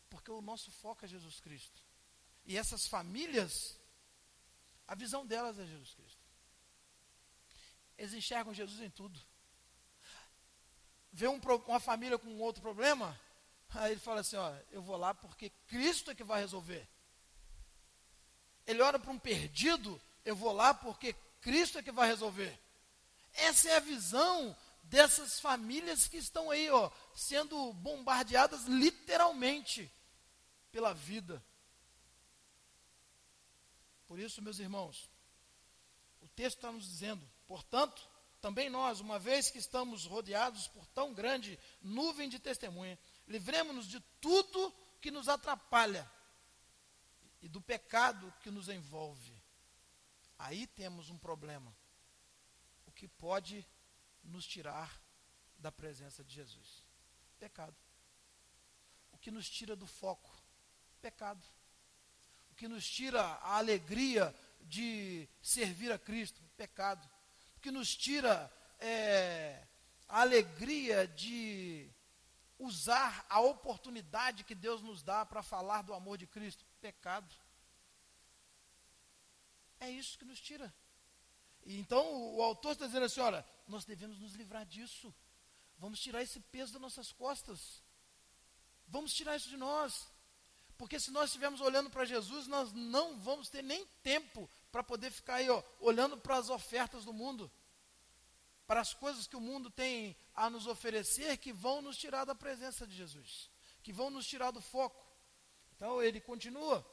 Porque 0.09 0.29
o 0.29 0.41
nosso 0.41 0.69
foco 0.69 1.05
é 1.05 1.07
Jesus 1.07 1.39
Cristo. 1.39 1.83
E 2.45 2.57
essas 2.57 2.87
famílias, 2.87 3.79
a 4.87 4.93
visão 4.95 5.25
delas 5.25 5.57
é 5.57 5.65
Jesus 5.65 5.93
Cristo. 5.93 6.21
Eles 7.97 8.13
enxergam 8.13 8.53
Jesus 8.53 8.79
em 8.81 8.89
tudo. 8.89 9.19
Vê 11.11 11.27
um, 11.27 11.39
uma 11.67 11.79
família 11.79 12.17
com 12.17 12.37
outro 12.39 12.61
problema, 12.61 13.19
aí 13.69 13.93
ele 13.93 14.01
fala 14.01 14.21
assim: 14.21 14.35
ó, 14.35 14.53
eu 14.71 14.81
vou 14.81 14.97
lá 14.97 15.13
porque 15.13 15.49
Cristo 15.67 16.11
é 16.11 16.15
que 16.15 16.23
vai 16.23 16.41
resolver. 16.41 16.87
Ele 18.67 18.81
ora 18.81 18.99
para 18.99 19.11
um 19.11 19.19
perdido, 19.19 20.01
eu 20.23 20.35
vou 20.35 20.51
lá 20.51 20.73
porque 20.73 21.13
Cristo 21.41 21.77
é 21.77 21.83
que 21.83 21.91
vai 21.91 22.07
resolver. 22.07 22.59
Essa 23.33 23.69
é 23.69 23.75
a 23.77 23.79
visão 23.79 24.55
dessas 24.83 25.39
famílias 25.39 26.07
que 26.07 26.17
estão 26.17 26.49
aí, 26.51 26.69
ó, 26.69 26.91
sendo 27.15 27.73
bombardeadas 27.73 28.65
literalmente 28.65 29.91
pela 30.71 30.93
vida. 30.93 31.43
Por 34.07 34.19
isso, 34.19 34.41
meus 34.41 34.59
irmãos, 34.59 35.09
o 36.21 36.27
texto 36.29 36.57
está 36.57 36.71
nos 36.71 36.85
dizendo, 36.85 37.27
portanto, 37.47 38.07
também 38.41 38.69
nós, 38.69 38.99
uma 38.99 39.17
vez 39.17 39.49
que 39.49 39.57
estamos 39.57 40.05
rodeados 40.05 40.67
por 40.67 40.85
tão 40.87 41.13
grande 41.13 41.59
nuvem 41.81 42.29
de 42.29 42.37
testemunha, 42.37 42.99
livremos-nos 43.27 43.87
de 43.87 43.99
tudo 44.21 44.71
que 45.01 45.09
nos 45.09 45.27
atrapalha 45.27 46.09
e 47.41 47.47
do 47.47 47.59
pecado 47.59 48.31
que 48.41 48.51
nos 48.51 48.69
envolve. 48.69 49.35
Aí 50.37 50.67
temos 50.67 51.09
um 51.09 51.17
problema. 51.17 51.75
O 52.85 52.91
que 52.91 53.07
pode 53.07 53.65
nos 54.23 54.45
tirar 54.45 55.01
da 55.57 55.71
presença 55.71 56.23
de 56.23 56.33
Jesus? 56.33 56.83
Pecado. 57.39 57.75
O 59.11 59.17
que 59.17 59.31
nos 59.31 59.49
tira 59.49 59.75
do 59.75 59.87
foco? 59.87 60.31
Pecado. 61.01 61.43
Que 62.55 62.67
nos 62.67 62.87
tira 62.89 63.21
a 63.21 63.57
alegria 63.57 64.33
de 64.61 65.27
servir 65.41 65.91
a 65.91 65.99
Cristo? 65.99 66.41
Pecado. 66.55 67.09
Que 67.61 67.71
nos 67.71 67.95
tira 67.95 68.51
é, 68.79 69.65
a 70.07 70.21
alegria 70.21 71.07
de 71.07 71.89
usar 72.57 73.25
a 73.29 73.39
oportunidade 73.41 74.43
que 74.43 74.55
Deus 74.55 74.81
nos 74.81 75.03
dá 75.03 75.25
para 75.25 75.43
falar 75.43 75.81
do 75.81 75.93
amor 75.93 76.17
de 76.17 76.27
Cristo? 76.27 76.65
Pecado. 76.79 77.33
É 79.79 79.89
isso 79.89 80.17
que 80.17 80.25
nos 80.25 80.39
tira. 80.39 80.73
E 81.65 81.77
então 81.79 82.35
o 82.35 82.41
autor 82.41 82.73
está 82.73 82.85
dizendo 82.85 83.05
assim: 83.05 83.19
olha, 83.19 83.45
nós 83.67 83.85
devemos 83.85 84.19
nos 84.19 84.33
livrar 84.33 84.65
disso. 84.65 85.13
Vamos 85.77 85.99
tirar 85.99 86.21
esse 86.21 86.39
peso 86.39 86.73
das 86.73 86.81
nossas 86.81 87.11
costas. 87.11 87.83
Vamos 88.87 89.13
tirar 89.13 89.35
isso 89.35 89.49
de 89.49 89.57
nós. 89.57 90.07
Porque 90.77 90.99
se 90.99 91.11
nós 91.11 91.25
estivermos 91.25 91.61
olhando 91.61 91.89
para 91.89 92.05
Jesus, 92.05 92.47
nós 92.47 92.73
não 92.73 93.17
vamos 93.19 93.49
ter 93.49 93.61
nem 93.61 93.85
tempo 94.03 94.49
para 94.71 94.83
poder 94.83 95.09
ficar 95.09 95.35
aí, 95.35 95.49
ó, 95.49 95.63
olhando 95.79 96.17
para 96.17 96.37
as 96.37 96.49
ofertas 96.49 97.05
do 97.05 97.13
mundo, 97.13 97.49
para 98.67 98.81
as 98.81 98.93
coisas 98.93 99.25
que 99.25 99.35
o 99.35 99.41
mundo 99.41 99.69
tem 99.69 100.17
a 100.33 100.49
nos 100.49 100.67
oferecer, 100.67 101.37
que 101.37 101.53
vão 101.53 101.81
nos 101.81 101.97
tirar 101.97 102.25
da 102.25 102.35
presença 102.35 102.85
de 102.85 102.95
Jesus, 102.95 103.49
que 103.81 103.93
vão 103.93 104.09
nos 104.09 104.27
tirar 104.27 104.51
do 104.51 104.61
foco. 104.61 105.05
Então 105.75 106.01
ele 106.01 106.19
continua. 106.19 106.85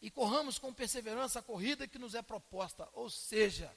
E 0.00 0.10
corramos 0.10 0.58
com 0.58 0.72
perseverança 0.72 1.40
a 1.40 1.42
corrida 1.42 1.88
que 1.88 1.98
nos 1.98 2.14
é 2.14 2.22
proposta. 2.22 2.88
Ou 2.92 3.08
seja, 3.10 3.76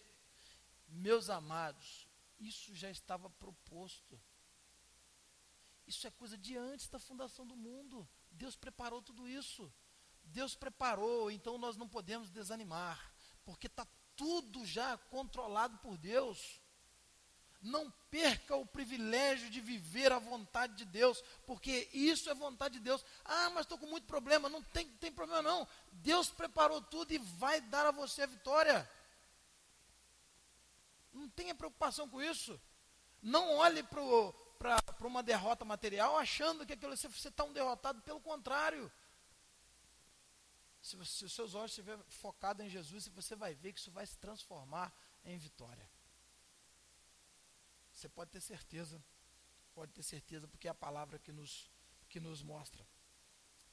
meus 0.87 1.29
amados, 1.29 2.07
isso 2.39 2.75
já 2.75 2.91
estava 2.91 3.29
proposto. 3.29 4.19
Isso 5.87 6.05
é 6.05 6.11
coisa 6.11 6.37
de 6.37 6.55
antes 6.55 6.87
da 6.87 6.99
fundação 6.99 7.47
do 7.47 7.55
mundo. 7.55 8.07
Deus 8.39 8.55
preparou 8.55 9.01
tudo 9.01 9.27
isso. 9.27 9.71
Deus 10.23 10.55
preparou, 10.55 11.29
então 11.29 11.57
nós 11.57 11.75
não 11.75 11.89
podemos 11.89 12.29
desanimar, 12.29 13.13
porque 13.43 13.67
está 13.67 13.85
tudo 14.15 14.65
já 14.65 14.97
controlado 14.97 15.77
por 15.79 15.97
Deus. 15.97 16.61
Não 17.61 17.91
perca 18.09 18.55
o 18.55 18.65
privilégio 18.65 19.49
de 19.49 19.59
viver 19.59 20.13
a 20.13 20.19
vontade 20.19 20.77
de 20.77 20.85
Deus, 20.85 21.21
porque 21.45 21.89
isso 21.91 22.29
é 22.29 22.33
vontade 22.33 22.75
de 22.75 22.79
Deus. 22.79 23.03
Ah, 23.25 23.49
mas 23.49 23.65
estou 23.65 23.77
com 23.77 23.87
muito 23.87 24.07
problema. 24.07 24.47
Não 24.47 24.63
tem, 24.63 24.87
tem 24.93 25.11
problema, 25.11 25.41
não. 25.41 25.67
Deus 25.91 26.29
preparou 26.29 26.81
tudo 26.81 27.11
e 27.11 27.17
vai 27.17 27.59
dar 27.59 27.85
a 27.87 27.91
você 27.91 28.21
a 28.21 28.27
vitória. 28.27 28.89
Não 31.11 31.27
tenha 31.27 31.53
preocupação 31.53 32.07
com 32.07 32.21
isso. 32.21 32.57
Não 33.21 33.57
olhe 33.57 33.83
para 33.83 34.01
para 34.59 35.07
uma 35.07 35.23
derrota 35.23 35.63
material 35.63 36.17
achando 36.17 36.65
que 36.65 36.73
aquilo, 36.73 36.95
você 36.95 37.29
está 37.29 37.45
um 37.45 37.53
derrotado, 37.53 38.01
pelo 38.01 38.19
contrário. 38.19 38.91
Se, 40.81 41.03
se 41.05 41.25
os 41.25 41.33
seus 41.33 41.55
olhos 41.55 41.71
estiverem 41.71 42.03
focados 42.09 42.65
em 42.65 42.69
Jesus, 42.69 43.07
você 43.07 43.35
vai 43.35 43.55
ver 43.55 43.73
que 43.73 43.79
isso 43.79 43.91
vai 43.91 44.05
se 44.05 44.17
transformar 44.17 44.93
em 45.23 45.37
vitória. 45.37 45.89
Você 47.93 48.09
pode 48.09 48.31
ter 48.31 48.41
certeza, 48.41 49.01
pode 49.73 49.93
ter 49.93 50.03
certeza, 50.03 50.47
porque 50.47 50.67
é 50.67 50.71
a 50.71 50.75
palavra 50.75 51.17
que 51.17 51.31
nos, 51.31 51.69
que 52.09 52.19
nos 52.19 52.41
mostra. 52.41 52.85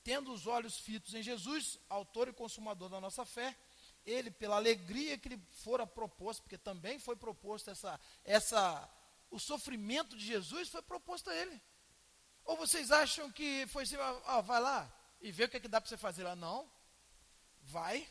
Tendo 0.04 0.32
os 0.32 0.46
olhos 0.46 0.78
fitos 0.78 1.14
em 1.14 1.22
Jesus, 1.22 1.80
autor 1.88 2.28
e 2.28 2.32
consumador 2.32 2.88
da 2.88 3.00
nossa 3.00 3.24
fé, 3.24 3.56
ele, 4.04 4.30
pela 4.30 4.54
alegria 4.54 5.18
que 5.18 5.30
lhe 5.30 5.42
fora 5.50 5.84
proposto, 5.84 6.42
porque 6.42 6.56
também 6.56 6.98
foi 6.98 7.16
proposto 7.16 7.70
essa, 7.70 8.00
essa 8.24 8.88
o 9.30 9.38
sofrimento 9.38 10.16
de 10.16 10.24
Jesus 10.24 10.68
foi 10.68 10.82
proposto 10.82 11.30
a 11.30 11.34
ele. 11.34 11.60
Ou 12.44 12.56
vocês 12.56 12.92
acham 12.92 13.30
que 13.30 13.66
foi 13.68 13.82
assim, 13.82 13.96
ah, 14.26 14.40
vai 14.40 14.60
lá 14.60 14.92
e 15.20 15.32
vê 15.32 15.44
o 15.44 15.48
que, 15.48 15.56
é 15.56 15.60
que 15.60 15.68
dá 15.68 15.80
para 15.80 15.88
você 15.88 15.96
fazer 15.96 16.22
lá? 16.22 16.36
Não. 16.36 16.70
Vai. 17.62 18.08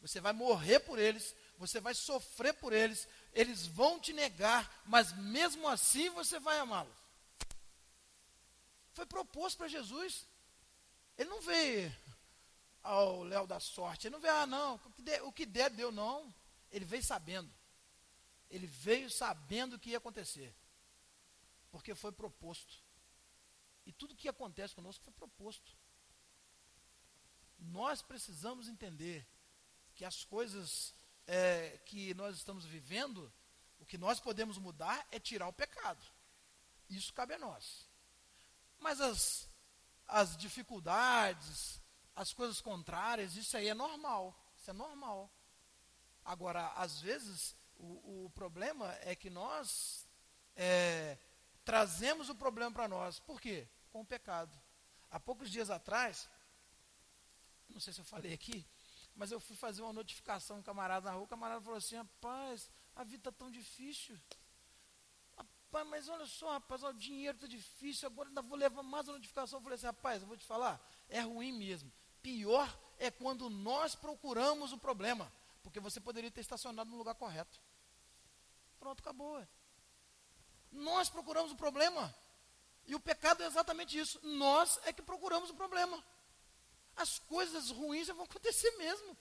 Você 0.00 0.20
vai 0.20 0.32
morrer 0.32 0.80
por 0.80 0.98
eles, 0.98 1.34
você 1.56 1.80
vai 1.80 1.92
sofrer 1.92 2.54
por 2.54 2.72
eles, 2.72 3.08
eles 3.32 3.66
vão 3.66 3.98
te 3.98 4.12
negar, 4.12 4.82
mas 4.86 5.12
mesmo 5.12 5.68
assim 5.68 6.08
você 6.10 6.38
vai 6.38 6.58
amá-los. 6.58 6.96
Foi 8.92 9.04
proposto 9.06 9.58
para 9.58 9.68
Jesus. 9.68 10.26
Ele 11.16 11.28
não 11.28 11.40
veio 11.40 11.94
ao 12.82 13.24
Léo 13.24 13.46
da 13.46 13.58
sorte, 13.58 14.06
ele 14.06 14.14
não 14.14 14.20
veio, 14.20 14.34
ah, 14.34 14.46
não, 14.46 14.76
o 14.76 14.78
que 14.78 15.02
der, 15.02 15.22
o 15.22 15.32
que 15.32 15.46
der 15.46 15.70
deu, 15.70 15.90
não. 15.90 16.32
Ele 16.70 16.84
veio 16.84 17.02
sabendo. 17.02 17.52
Ele 18.50 18.66
veio 18.66 19.10
sabendo 19.10 19.74
o 19.74 19.78
que 19.78 19.90
ia 19.90 19.98
acontecer. 19.98 20.54
Porque 21.70 21.94
foi 21.94 22.12
proposto. 22.12 22.82
E 23.84 23.92
tudo 23.92 24.16
que 24.16 24.28
acontece 24.28 24.74
conosco 24.74 25.04
foi 25.04 25.12
proposto. 25.12 25.76
Nós 27.58 28.02
precisamos 28.02 28.68
entender 28.68 29.26
que 29.94 30.04
as 30.04 30.24
coisas 30.24 30.94
é, 31.26 31.78
que 31.84 32.14
nós 32.14 32.36
estamos 32.36 32.64
vivendo, 32.64 33.32
o 33.78 33.84
que 33.84 33.98
nós 33.98 34.20
podemos 34.20 34.58
mudar 34.58 35.06
é 35.10 35.18
tirar 35.18 35.48
o 35.48 35.52
pecado. 35.52 36.02
Isso 36.88 37.12
cabe 37.12 37.34
a 37.34 37.38
nós. 37.38 37.86
Mas 38.78 39.00
as, 39.00 39.48
as 40.06 40.36
dificuldades, 40.36 41.80
as 42.16 42.32
coisas 42.32 42.60
contrárias, 42.60 43.36
isso 43.36 43.56
aí 43.56 43.68
é 43.68 43.74
normal. 43.74 44.34
Isso 44.56 44.70
é 44.70 44.72
normal. 44.72 45.30
Agora, 46.24 46.68
às 46.74 47.00
vezes, 47.00 47.54
o, 47.78 48.26
o 48.26 48.30
problema 48.30 48.92
é 49.02 49.14
que 49.14 49.30
nós 49.30 50.06
é, 50.56 51.16
trazemos 51.64 52.28
o 52.28 52.34
problema 52.34 52.72
para 52.72 52.88
nós. 52.88 53.20
Por 53.20 53.40
quê? 53.40 53.68
Com 53.90 54.00
o 54.00 54.06
pecado. 54.06 54.56
Há 55.10 55.18
poucos 55.18 55.50
dias 55.50 55.70
atrás, 55.70 56.28
não 57.68 57.80
sei 57.80 57.92
se 57.92 58.00
eu 58.00 58.04
falei 58.04 58.34
aqui, 58.34 58.66
mas 59.14 59.32
eu 59.32 59.40
fui 59.40 59.56
fazer 59.56 59.82
uma 59.82 59.92
notificação 59.92 60.58
um 60.58 60.62
camarada 60.62 61.06
na 61.06 61.16
rua, 61.16 61.24
o 61.24 61.28
camarada 61.28 61.60
falou 61.60 61.78
assim, 61.78 61.96
rapaz, 61.96 62.70
a 62.94 63.04
vida 63.04 63.28
está 63.28 63.32
tão 63.32 63.50
difícil. 63.50 64.18
Pai, 65.70 65.84
mas 65.84 66.08
olha 66.08 66.26
só, 66.26 66.52
rapaz, 66.52 66.82
o 66.82 66.92
dinheiro 66.92 67.36
está 67.36 67.46
difícil, 67.46 68.06
agora 68.06 68.28
ainda 68.28 68.40
vou 68.40 68.56
levar 68.56 68.82
mais 68.82 69.06
uma 69.06 69.14
notificação. 69.14 69.58
Eu 69.58 69.62
falei 69.62 69.76
assim, 69.76 69.86
rapaz, 69.86 70.22
eu 70.22 70.28
vou 70.28 70.36
te 70.36 70.44
falar, 70.44 70.80
é 71.08 71.20
ruim 71.20 71.52
mesmo. 71.52 71.92
Pior 72.22 72.66
é 72.98 73.10
quando 73.10 73.50
nós 73.50 73.94
procuramos 73.94 74.72
o 74.72 74.78
problema, 74.78 75.30
porque 75.62 75.78
você 75.78 76.00
poderia 76.00 76.30
ter 76.30 76.40
estacionado 76.40 76.88
no 76.88 76.96
lugar 76.96 77.14
correto. 77.14 77.60
Pronto, 78.78 79.00
acabou. 79.00 79.46
Nós 80.70 81.08
procuramos 81.08 81.52
o 81.52 81.56
problema. 81.56 82.14
E 82.86 82.94
o 82.94 83.00
pecado 83.00 83.42
é 83.42 83.46
exatamente 83.46 83.98
isso. 83.98 84.18
Nós 84.22 84.78
é 84.84 84.92
que 84.92 85.02
procuramos 85.02 85.50
o 85.50 85.54
problema. 85.54 86.02
As 86.96 87.18
coisas 87.18 87.70
ruins 87.70 88.08
vão 88.08 88.24
acontecer 88.24 88.70
mesmo. 88.72 89.16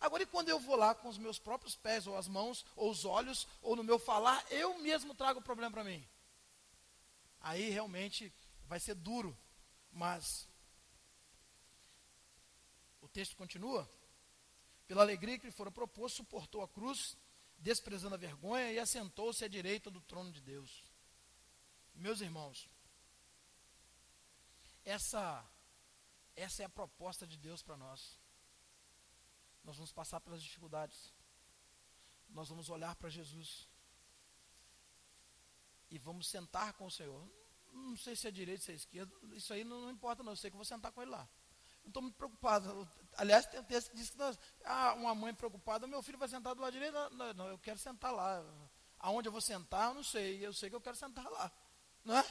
Agora, 0.00 0.22
e 0.22 0.26
quando 0.26 0.48
eu 0.48 0.60
vou 0.60 0.76
lá 0.76 0.94
com 0.94 1.08
os 1.08 1.18
meus 1.18 1.38
próprios 1.38 1.74
pés, 1.74 2.06
ou 2.06 2.16
as 2.16 2.28
mãos, 2.28 2.64
ou 2.76 2.90
os 2.90 3.04
olhos, 3.04 3.46
ou 3.62 3.74
no 3.74 3.82
meu 3.82 3.98
falar, 3.98 4.44
eu 4.50 4.78
mesmo 4.78 5.14
trago 5.14 5.40
o 5.40 5.42
problema 5.42 5.72
para 5.72 5.84
mim? 5.84 6.06
Aí 7.40 7.70
realmente 7.70 8.32
vai 8.66 8.78
ser 8.78 8.94
duro. 8.94 9.36
Mas 9.92 10.48
o 13.00 13.08
texto 13.08 13.36
continua. 13.36 13.88
Pela 14.86 15.02
alegria 15.02 15.38
que 15.38 15.46
lhe 15.46 15.52
fora 15.52 15.70
proposto, 15.70 16.16
suportou 16.16 16.62
a 16.62 16.68
cruz, 16.68 17.16
desprezando 17.58 18.14
a 18.14 18.18
vergonha, 18.18 18.72
e 18.72 18.78
assentou-se 18.78 19.44
à 19.44 19.48
direita 19.48 19.90
do 19.90 20.00
trono 20.00 20.30
de 20.32 20.40
Deus. 20.40 20.84
Meus 21.94 22.20
irmãos, 22.20 22.68
essa, 24.84 25.44
essa 26.36 26.62
é 26.62 26.66
a 26.66 26.70
proposta 26.70 27.26
de 27.26 27.36
Deus 27.36 27.62
para 27.62 27.76
nós. 27.76 28.18
Nós 29.64 29.76
vamos 29.76 29.92
passar 29.92 30.20
pelas 30.20 30.42
dificuldades. 30.42 31.12
Nós 32.30 32.48
vamos 32.48 32.70
olhar 32.70 32.94
para 32.96 33.10
Jesus. 33.10 33.68
E 35.90 35.98
vamos 35.98 36.28
sentar 36.28 36.72
com 36.74 36.86
o 36.86 36.90
Senhor. 36.90 37.28
Não 37.72 37.96
sei 37.96 38.14
se 38.14 38.28
é 38.28 38.30
direita, 38.30 38.62
se 38.62 38.72
é 38.72 38.74
esquerda. 38.74 39.12
Isso 39.34 39.52
aí 39.52 39.64
não, 39.64 39.82
não 39.82 39.90
importa, 39.90 40.22
não. 40.22 40.32
Eu 40.32 40.36
sei 40.36 40.50
que 40.50 40.54
eu 40.54 40.58
vou 40.58 40.64
sentar 40.64 40.92
com 40.92 41.02
ele 41.02 41.10
lá. 41.10 41.28
Não 41.88 41.90
estou 41.90 42.02
muito 42.02 42.16
preocupado. 42.16 42.88
Aliás, 43.16 43.46
tem 43.46 43.58
um 43.58 43.64
texto 43.64 43.90
que 43.90 43.96
diz 43.96 44.10
que 44.10 44.18
nós, 44.18 44.38
ah, 44.62 44.92
uma 44.92 45.14
mãe 45.14 45.34
preocupada, 45.34 45.86
meu 45.86 46.02
filho 46.02 46.18
vai 46.18 46.28
sentar 46.28 46.54
do 46.54 46.60
lado 46.60 46.72
direito. 46.72 46.92
Não, 46.92 47.32
não, 47.32 47.48
eu 47.48 47.58
quero 47.58 47.78
sentar 47.78 48.12
lá. 48.12 48.44
Aonde 48.98 49.26
eu 49.26 49.32
vou 49.32 49.40
sentar, 49.40 49.88
eu 49.88 49.94
não 49.94 50.04
sei. 50.04 50.44
Eu 50.44 50.52
sei 50.52 50.68
que 50.68 50.76
eu 50.76 50.82
quero 50.82 50.96
sentar 50.96 51.24
lá. 51.30 51.50
Não 52.04 52.14
é? 52.18 52.24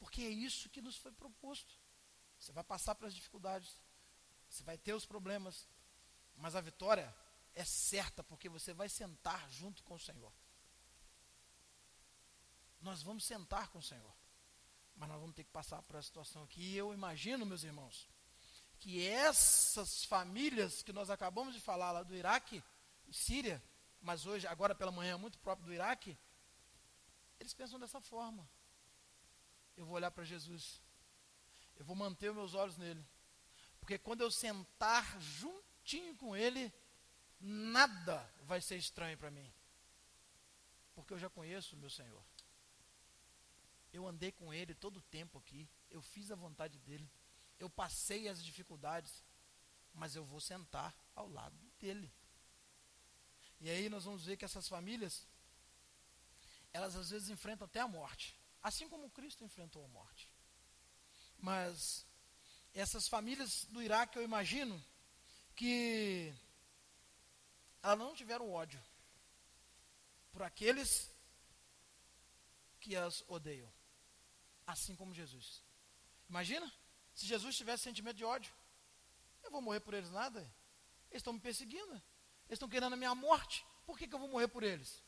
Porque 0.00 0.22
é 0.22 0.28
isso 0.28 0.68
que 0.68 0.82
nos 0.82 0.96
foi 0.96 1.12
proposto. 1.12 1.78
Você 2.40 2.50
vai 2.50 2.64
passar 2.64 2.96
pelas 2.96 3.14
dificuldades. 3.14 3.80
Você 4.48 4.64
vai 4.64 4.76
ter 4.76 4.94
os 4.94 5.06
problemas, 5.06 5.68
mas 6.34 6.56
a 6.56 6.60
vitória 6.60 7.14
é 7.54 7.64
certa, 7.64 8.24
porque 8.24 8.48
você 8.48 8.74
vai 8.74 8.88
sentar 8.88 9.48
junto 9.50 9.84
com 9.84 9.94
o 9.94 10.00
Senhor. 10.00 10.32
Nós 12.80 13.00
vamos 13.00 13.24
sentar 13.24 13.68
com 13.68 13.78
o 13.78 13.82
Senhor, 13.82 14.16
mas 14.98 15.08
nós 15.08 15.20
vamos 15.20 15.34
ter 15.34 15.44
que 15.44 15.50
passar 15.50 15.80
por 15.82 15.96
essa 15.96 16.08
situação 16.08 16.42
aqui. 16.42 16.60
E 16.60 16.76
eu 16.76 16.92
imagino, 16.92 17.46
meus 17.46 17.62
irmãos, 17.62 18.08
que 18.80 19.06
essas 19.06 20.04
famílias 20.04 20.82
que 20.82 20.92
nós 20.92 21.08
acabamos 21.08 21.54
de 21.54 21.60
falar 21.60 21.92
lá 21.92 22.02
do 22.02 22.14
Iraque 22.14 22.62
Síria, 23.10 23.62
mas 24.00 24.26
hoje, 24.26 24.46
agora 24.46 24.74
pela 24.74 24.92
manhã, 24.92 25.16
muito 25.16 25.38
próprio 25.38 25.66
do 25.66 25.72
Iraque, 25.72 26.18
eles 27.40 27.54
pensam 27.54 27.78
dessa 27.78 28.00
forma. 28.00 28.46
Eu 29.76 29.86
vou 29.86 29.94
olhar 29.94 30.10
para 30.10 30.24
Jesus, 30.24 30.82
eu 31.76 31.84
vou 31.84 31.96
manter 31.96 32.30
os 32.30 32.36
meus 32.36 32.54
olhos 32.54 32.76
nele, 32.76 33.04
porque 33.78 33.96
quando 33.98 34.20
eu 34.20 34.30
sentar 34.30 35.20
juntinho 35.20 36.14
com 36.16 36.36
ele, 36.36 36.72
nada 37.40 38.28
vai 38.42 38.60
ser 38.60 38.76
estranho 38.76 39.16
para 39.16 39.30
mim. 39.30 39.50
Porque 40.94 41.14
eu 41.14 41.18
já 41.18 41.30
conheço 41.30 41.76
o 41.76 41.78
meu 41.78 41.88
Senhor. 41.88 42.22
Eu 43.92 44.06
andei 44.06 44.32
com 44.32 44.52
ele 44.52 44.74
todo 44.74 44.98
o 44.98 45.02
tempo 45.02 45.38
aqui. 45.38 45.68
Eu 45.90 46.02
fiz 46.02 46.30
a 46.30 46.36
vontade 46.36 46.78
dele. 46.80 47.08
Eu 47.58 47.68
passei 47.70 48.28
as 48.28 48.44
dificuldades. 48.44 49.22
Mas 49.92 50.14
eu 50.14 50.24
vou 50.24 50.40
sentar 50.40 50.94
ao 51.14 51.28
lado 51.28 51.58
dele. 51.78 52.12
E 53.60 53.68
aí 53.68 53.88
nós 53.88 54.04
vamos 54.04 54.24
ver 54.24 54.36
que 54.36 54.44
essas 54.44 54.68
famílias, 54.68 55.26
elas 56.72 56.94
às 56.94 57.10
vezes 57.10 57.28
enfrentam 57.28 57.64
até 57.64 57.80
a 57.80 57.88
morte. 57.88 58.36
Assim 58.62 58.88
como 58.88 59.10
Cristo 59.10 59.44
enfrentou 59.44 59.84
a 59.84 59.88
morte. 59.88 60.30
Mas 61.38 62.04
essas 62.74 63.08
famílias 63.08 63.64
do 63.70 63.82
Iraque, 63.82 64.18
eu 64.18 64.22
imagino 64.22 64.82
que 65.56 66.32
elas 67.82 67.98
não 67.98 68.14
tiveram 68.14 68.50
ódio 68.50 68.82
por 70.32 70.42
aqueles 70.42 71.10
que 72.80 72.94
as 72.94 73.24
odeiam, 73.26 73.68
assim 74.68 74.94
como 74.94 75.14
Jesus. 75.14 75.64
Imagina 76.28 76.70
se 77.14 77.26
Jesus 77.26 77.56
tivesse 77.56 77.84
sentimento 77.84 78.16
de 78.18 78.24
ódio. 78.24 78.52
Eu 79.42 79.50
vou 79.50 79.62
morrer 79.62 79.80
por 79.80 79.94
eles 79.94 80.10
nada. 80.10 80.40
Eles 81.10 81.20
estão 81.20 81.32
me 81.32 81.40
perseguindo. 81.40 81.94
Eles 82.46 82.58
estão 82.58 82.68
querendo 82.68 82.92
a 82.92 82.96
minha 82.96 83.14
morte. 83.14 83.64
Por 83.86 83.98
que, 83.98 84.06
que 84.06 84.14
eu 84.14 84.18
vou 84.18 84.28
morrer 84.28 84.48
por 84.48 84.62
eles? 84.62 85.02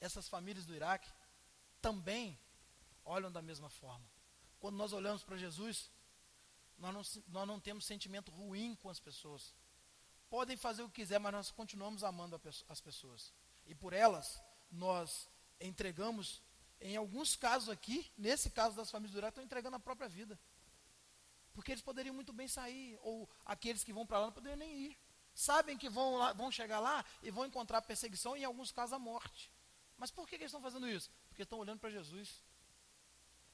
Essas 0.00 0.28
famílias 0.28 0.66
do 0.66 0.74
Iraque 0.74 1.08
também 1.80 2.36
olham 3.04 3.30
da 3.30 3.40
mesma 3.40 3.70
forma. 3.70 4.04
Quando 4.58 4.76
nós 4.76 4.92
olhamos 4.92 5.22
para 5.22 5.36
Jesus, 5.36 5.88
nós 6.76 6.92
não, 6.92 7.22
nós 7.28 7.46
não 7.46 7.60
temos 7.60 7.84
sentimento 7.84 8.32
ruim 8.32 8.74
com 8.74 8.90
as 8.90 8.98
pessoas. 8.98 9.54
Podem 10.28 10.56
fazer 10.56 10.82
o 10.82 10.88
que 10.88 11.02
quiser, 11.02 11.20
mas 11.20 11.32
nós 11.32 11.50
continuamos 11.52 12.02
amando 12.02 12.40
as 12.68 12.80
pessoas. 12.80 13.32
E 13.66 13.74
por 13.74 13.92
elas, 13.92 14.42
nós 14.70 15.28
entregamos, 15.60 16.42
em 16.82 16.96
alguns 16.96 17.36
casos 17.36 17.68
aqui, 17.68 18.10
nesse 18.16 18.50
caso 18.50 18.76
das 18.76 18.90
famílias 18.90 19.12
do 19.12 19.18
Iraque, 19.18 19.32
estão 19.32 19.44
entregando 19.44 19.76
a 19.76 19.80
própria 19.80 20.08
vida. 20.08 20.38
Porque 21.54 21.72
eles 21.72 21.82
poderiam 21.82 22.14
muito 22.14 22.32
bem 22.32 22.48
sair, 22.48 22.98
ou 23.02 23.28
aqueles 23.44 23.84
que 23.84 23.92
vão 23.92 24.06
para 24.06 24.18
lá 24.18 24.26
não 24.26 24.32
poderiam 24.32 24.56
nem 24.56 24.74
ir. 24.86 24.98
Sabem 25.34 25.78
que 25.78 25.88
vão, 25.88 26.16
lá, 26.16 26.32
vão 26.32 26.50
chegar 26.50 26.80
lá 26.80 27.04
e 27.22 27.30
vão 27.30 27.46
encontrar 27.46 27.82
perseguição 27.82 28.36
e, 28.36 28.40
em 28.40 28.44
alguns 28.44 28.72
casos, 28.72 28.92
a 28.92 28.98
morte. 28.98 29.50
Mas 29.96 30.10
por 30.10 30.26
que, 30.26 30.36
que 30.36 30.44
eles 30.44 30.50
estão 30.50 30.60
fazendo 30.60 30.88
isso? 30.88 31.10
Porque 31.28 31.42
estão 31.42 31.58
olhando 31.58 31.78
para 31.78 31.90
Jesus. 31.90 32.42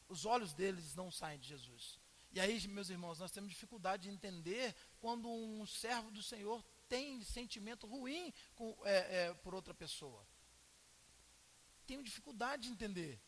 Os 0.09 0.25
olhos 0.25 0.55
deles 0.55 0.95
não 0.95 1.11
saem 1.11 1.39
de 1.39 1.49
Jesus. 1.49 1.99
E 2.33 2.41
aí, 2.41 2.67
meus 2.69 2.89
irmãos, 2.89 3.19
nós 3.19 3.31
temos 3.31 3.51
dificuldade 3.51 4.05
de 4.05 4.11
entender 4.11 4.75
quando 5.01 5.29
um 5.29 5.67
servo 5.67 6.11
do 6.11 6.23
Senhor 6.23 6.65
tem 6.89 7.23
sentimento 7.23 7.87
ruim 7.87 8.33
com, 8.55 8.77
é, 8.85 9.27
é, 9.27 9.35
por 9.35 9.55
outra 9.55 9.75
pessoa. 9.75 10.27
Tenho 11.89 12.05
dificuldade 12.05 12.65
de 12.65 12.69
entender. 12.69 13.19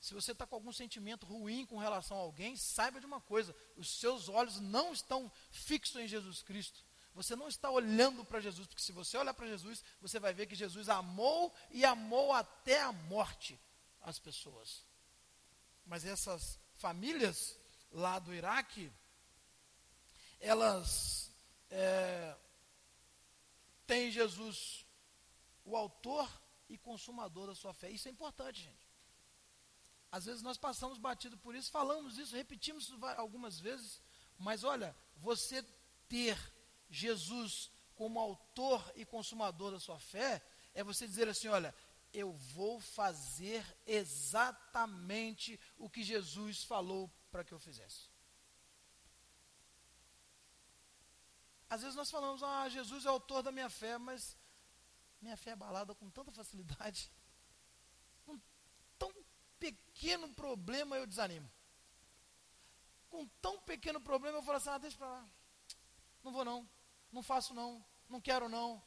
Se 0.00 0.14
você 0.14 0.30
está 0.30 0.46
com 0.46 0.54
algum 0.54 0.72
sentimento 0.72 1.26
ruim 1.26 1.66
com 1.66 1.76
relação 1.76 2.16
a 2.16 2.20
alguém, 2.20 2.56
saiba 2.56 3.00
de 3.00 3.04
uma 3.04 3.20
coisa: 3.20 3.54
os 3.76 3.98
seus 3.98 4.28
olhos 4.28 4.60
não 4.60 4.92
estão 4.92 5.30
fixos 5.50 5.96
em 5.96 6.06
Jesus 6.06 6.40
Cristo. 6.40 6.84
Você 7.12 7.34
não 7.34 7.48
está 7.48 7.68
olhando 7.68 8.24
para 8.24 8.38
Jesus, 8.38 8.68
porque 8.68 8.80
se 8.80 8.92
você 8.92 9.18
olhar 9.18 9.34
para 9.34 9.48
Jesus, 9.48 9.82
você 10.00 10.20
vai 10.20 10.32
ver 10.32 10.46
que 10.46 10.54
Jesus 10.54 10.88
amou 10.88 11.52
e 11.68 11.84
amou 11.84 12.32
até 12.32 12.80
a 12.80 12.92
morte 12.92 13.60
as 14.00 14.20
pessoas. 14.20 14.86
Mas 15.84 16.04
essas 16.04 16.60
famílias 16.76 17.58
lá 17.90 18.20
do 18.20 18.32
Iraque, 18.32 18.92
elas 20.38 21.34
é, 21.68 22.36
têm 23.84 24.12
Jesus, 24.12 24.86
o 25.64 25.76
autor 25.76 26.30
e 26.70 26.78
consumador 26.78 27.48
da 27.48 27.54
sua 27.54 27.74
fé. 27.74 27.90
Isso 27.90 28.08
é 28.08 28.10
importante, 28.10 28.62
gente. 28.62 28.88
Às 30.10 30.24
vezes 30.24 30.42
nós 30.42 30.56
passamos 30.56 30.98
batido 30.98 31.36
por 31.36 31.54
isso, 31.54 31.70
falamos 31.70 32.16
isso, 32.16 32.34
repetimos 32.34 32.84
isso 32.84 32.98
algumas 33.16 33.60
vezes, 33.60 34.00
mas 34.38 34.64
olha, 34.64 34.96
você 35.16 35.62
ter 36.08 36.38
Jesus 36.88 37.70
como 37.94 38.18
autor 38.18 38.92
e 38.96 39.04
consumador 39.04 39.72
da 39.72 39.78
sua 39.78 39.98
fé, 39.98 40.42
é 40.72 40.82
você 40.82 41.06
dizer 41.06 41.28
assim: 41.28 41.48
olha, 41.48 41.74
eu 42.12 42.32
vou 42.32 42.80
fazer 42.80 43.64
exatamente 43.86 45.60
o 45.76 45.88
que 45.88 46.02
Jesus 46.02 46.64
falou 46.64 47.10
para 47.30 47.44
que 47.44 47.52
eu 47.52 47.58
fizesse. 47.58 48.08
Às 51.68 51.82
vezes 51.82 51.94
nós 51.94 52.10
falamos, 52.10 52.42
ah, 52.42 52.68
Jesus 52.68 53.04
é 53.04 53.08
autor 53.08 53.44
da 53.44 53.52
minha 53.52 53.70
fé, 53.70 53.96
mas 53.96 54.36
minha 55.20 55.36
fé 55.36 55.50
é 55.50 55.52
abalada 55.52 55.94
com 55.94 56.10
tanta 56.10 56.32
facilidade. 56.32 57.10
Com 58.24 58.38
tão 58.98 59.12
pequeno 59.58 60.32
problema 60.34 60.96
eu 60.96 61.06
desanimo. 61.06 61.50
Com 63.08 63.26
tão 63.42 63.60
pequeno 63.62 64.00
problema 64.00 64.38
eu 64.38 64.42
falo 64.42 64.58
assim, 64.58 64.70
ah, 64.70 64.78
deixa 64.78 64.96
para 64.96 65.08
lá. 65.08 65.28
Não 66.22 66.32
vou 66.32 66.44
não, 66.44 66.68
não 67.10 67.22
faço 67.22 67.54
não, 67.54 67.84
não 68.08 68.20
quero 68.20 68.48
não, 68.48 68.82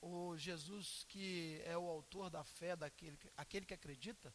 o 0.00 0.36
Jesus 0.36 1.04
que 1.08 1.60
é 1.64 1.76
o 1.76 1.88
autor 1.88 2.30
da 2.30 2.44
fé 2.44 2.76
daquele 2.76 3.18
aquele 3.36 3.66
que 3.66 3.74
acredita, 3.74 4.34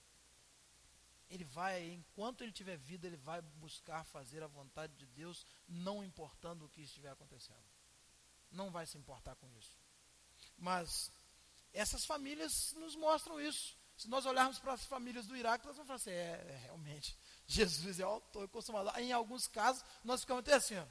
ele 1.30 1.44
vai, 1.44 1.90
enquanto 1.92 2.42
ele 2.42 2.52
tiver 2.52 2.78
vida, 2.78 3.08
ele 3.08 3.18
vai 3.18 3.42
buscar 3.42 4.04
fazer 4.04 4.44
a 4.44 4.48
vontade 4.48 4.94
de 4.96 5.08
Deus, 5.08 5.46
não 5.68 6.04
importando 6.04 6.66
o 6.66 6.70
que 6.70 6.82
estiver 6.82 7.10
acontecendo. 7.10 7.64
Não 8.54 8.72
vai 8.72 8.86
se 8.86 8.98
importar 8.98 9.36
com 9.36 9.50
isso. 9.58 9.78
Mas 10.58 11.12
essas 11.74 12.06
famílias 12.06 12.74
nos 12.74 12.96
mostram 12.96 13.42
isso. 13.42 13.76
Se 13.98 14.08
nós 14.10 14.26
olharmos 14.26 14.60
para 14.60 14.74
as 14.74 14.86
famílias 14.86 15.28
do 15.28 15.36
Iraque, 15.36 15.66
nós 15.66 15.76
vamos 15.76 15.88
falar 15.88 15.98
assim, 15.98 16.12
é, 16.12 16.46
é 16.50 16.60
realmente, 16.64 17.18
Jesus 17.46 18.00
é 18.00 18.06
o 18.06 18.10
autor 18.10 18.46
e 18.46 18.48
consumador. 18.48 18.98
Em 19.00 19.12
alguns 19.12 19.48
casos, 19.48 19.84
nós 20.04 20.22
ficamos 20.22 20.42
até 20.42 20.54
assim, 20.54 20.78
ó, 20.78 20.86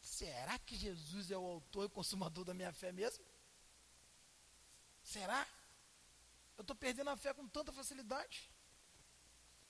será 0.00 0.58
que 0.58 0.76
Jesus 0.76 1.30
é 1.30 1.36
o 1.36 1.44
autor 1.44 1.86
e 1.86 1.90
consumador 1.90 2.44
da 2.44 2.54
minha 2.54 2.72
fé 2.72 2.92
mesmo? 2.92 3.24
Será? 5.02 5.46
Eu 6.56 6.62
estou 6.62 6.76
perdendo 6.76 7.10
a 7.10 7.16
fé 7.16 7.32
com 7.32 7.48
tanta 7.48 7.72
facilidade? 7.72 8.50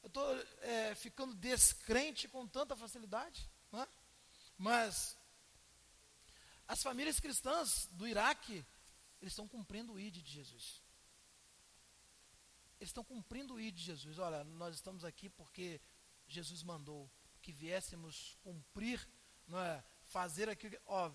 Eu 0.02 0.08
estou 0.08 0.36
é, 0.62 0.94
ficando 0.94 1.34
descrente 1.34 2.26
com 2.28 2.46
tanta 2.46 2.74
facilidade? 2.74 3.48
Mas 4.56 5.16
as 6.70 6.84
famílias 6.84 7.18
cristãs 7.18 7.88
do 7.90 8.06
Iraque, 8.06 8.64
eles 9.20 9.32
estão 9.32 9.48
cumprindo 9.48 9.94
o 9.94 9.98
ID 9.98 10.22
de 10.22 10.30
Jesus. 10.30 10.80
Eles 12.78 12.90
estão 12.90 13.02
cumprindo 13.02 13.54
o 13.54 13.60
ID 13.60 13.74
de 13.74 13.82
Jesus. 13.82 14.20
Olha, 14.20 14.44
nós 14.44 14.76
estamos 14.76 15.04
aqui 15.04 15.28
porque 15.28 15.80
Jesus 16.28 16.62
mandou 16.62 17.10
que 17.42 17.50
viéssemos 17.50 18.38
cumprir, 18.44 19.04
não 19.48 19.58
é, 19.58 19.82
fazer 20.04 20.48
aquilo, 20.48 20.78
ó, 20.86 21.10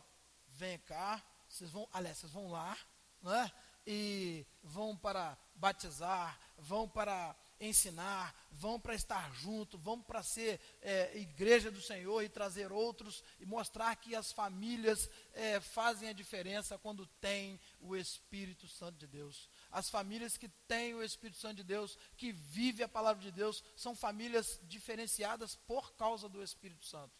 vem 0.45 0.77
cá, 0.79 1.23
vocês 1.47 1.71
vão, 1.71 1.87
aliás, 1.93 2.17
vocês 2.17 2.33
vão 2.33 2.49
lá, 2.49 2.77
não 3.21 3.33
é? 3.33 3.49
E 3.87 4.45
vão 4.61 4.97
para 4.97 5.37
batizar, 5.55 6.37
vão 6.57 6.85
para 6.85 7.33
ensinar, 7.59 8.35
vão 8.51 8.79
para 8.79 8.95
estar 8.95 9.33
junto, 9.33 9.77
vão 9.77 10.01
para 10.01 10.21
ser 10.21 10.59
é, 10.81 11.17
igreja 11.17 11.71
do 11.71 11.81
Senhor 11.81 12.21
e 12.21 12.29
trazer 12.29 12.71
outros 12.71 13.23
e 13.39 13.45
mostrar 13.45 13.95
que 13.95 14.15
as 14.15 14.31
famílias 14.31 15.09
é, 15.33 15.59
fazem 15.59 16.09
a 16.09 16.13
diferença 16.13 16.77
quando 16.77 17.05
tem 17.19 17.59
o 17.79 17.95
Espírito 17.95 18.67
Santo 18.67 18.97
de 18.97 19.07
Deus. 19.07 19.49
As 19.71 19.89
famílias 19.89 20.37
que 20.37 20.49
têm 20.67 20.93
o 20.93 21.03
Espírito 21.03 21.39
Santo 21.39 21.57
de 21.57 21.63
Deus, 21.63 21.97
que 22.17 22.31
vivem 22.31 22.85
a 22.85 22.89
palavra 22.89 23.21
de 23.21 23.31
Deus, 23.31 23.63
são 23.75 23.95
famílias 23.95 24.59
diferenciadas 24.63 25.55
por 25.55 25.93
causa 25.95 26.27
do 26.27 26.43
Espírito 26.43 26.85
Santo. 26.85 27.13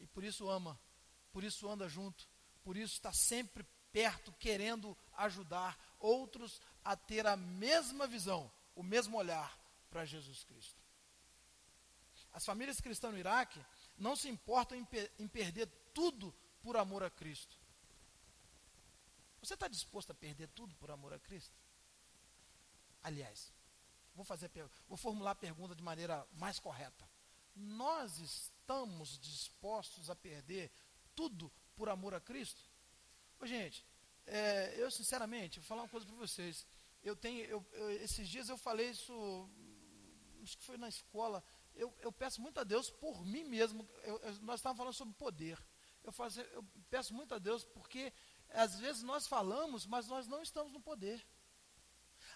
E 0.00 0.06
por 0.06 0.24
isso 0.24 0.48
ama, 0.48 0.78
por 1.32 1.44
isso 1.44 1.68
anda 1.68 1.88
junto, 1.88 2.28
por 2.62 2.76
isso 2.76 2.94
está 2.94 3.12
sempre 3.12 3.64
perto, 3.94 4.32
querendo 4.40 4.96
ajudar 5.12 5.78
outros 6.00 6.60
a 6.84 6.96
ter 6.96 7.26
a 7.26 7.36
mesma 7.36 8.06
visão, 8.06 8.50
o 8.74 8.82
mesmo 8.82 9.16
olhar 9.16 9.58
para 9.90 10.04
Jesus 10.04 10.44
Cristo. 10.44 10.82
As 12.32 12.44
famílias 12.44 12.80
cristãs 12.80 13.12
no 13.12 13.18
Iraque 13.18 13.64
não 13.96 14.16
se 14.16 14.28
importam 14.28 14.76
em, 14.76 14.86
em 15.18 15.28
perder 15.28 15.66
tudo 15.94 16.34
por 16.60 16.76
amor 16.76 17.02
a 17.02 17.10
Cristo. 17.10 17.56
Você 19.40 19.54
está 19.54 19.68
disposto 19.68 20.10
a 20.10 20.14
perder 20.14 20.48
tudo 20.48 20.74
por 20.76 20.90
amor 20.90 21.12
a 21.12 21.18
Cristo? 21.18 21.54
Aliás, 23.02 23.52
vou 24.14 24.24
fazer, 24.24 24.50
vou 24.88 24.96
formular 24.96 25.32
a 25.32 25.36
pergunta 25.36 25.74
de 25.74 25.82
maneira 25.82 26.26
mais 26.32 26.58
correta. 26.58 27.08
Nós 27.54 28.18
estamos 28.18 29.18
dispostos 29.18 30.10
a 30.10 30.16
perder 30.16 30.72
tudo 31.14 31.52
por 31.76 31.88
amor 31.88 32.14
a 32.14 32.20
Cristo? 32.20 32.62
Ô, 33.38 33.46
gente, 33.46 33.84
é, 34.26 34.74
eu 34.78 34.90
sinceramente, 34.90 35.60
vou 35.60 35.68
falar 35.68 35.82
uma 35.82 35.88
coisa 35.88 36.06
para 36.06 36.16
vocês. 36.16 36.66
Eu 37.04 37.14
tenho, 37.14 37.44
eu, 37.44 37.64
eu, 37.72 37.90
esses 38.02 38.26
dias 38.26 38.48
eu 38.48 38.56
falei 38.56 38.88
isso, 38.88 39.12
acho 40.42 40.56
que 40.56 40.64
foi 40.64 40.78
na 40.78 40.88
escola. 40.88 41.44
Eu, 41.76 41.94
eu 42.00 42.10
peço 42.10 42.40
muito 42.40 42.58
a 42.58 42.64
Deus 42.64 42.88
por 42.88 43.24
mim 43.26 43.44
mesmo. 43.44 43.86
nós 44.40 44.60
estávamos 44.60 44.78
falando 44.78 44.94
sobre 44.94 45.14
poder. 45.14 45.58
Eu, 46.02 46.10
faço, 46.10 46.40
eu 46.40 46.64
peço 46.88 47.12
muito 47.12 47.34
a 47.34 47.38
Deus 47.38 47.62
porque 47.62 48.12
às 48.48 48.78
vezes 48.78 49.02
nós 49.02 49.26
falamos, 49.26 49.86
mas 49.86 50.08
nós 50.08 50.26
não 50.26 50.42
estamos 50.42 50.72
no 50.72 50.80
poder. 50.80 51.24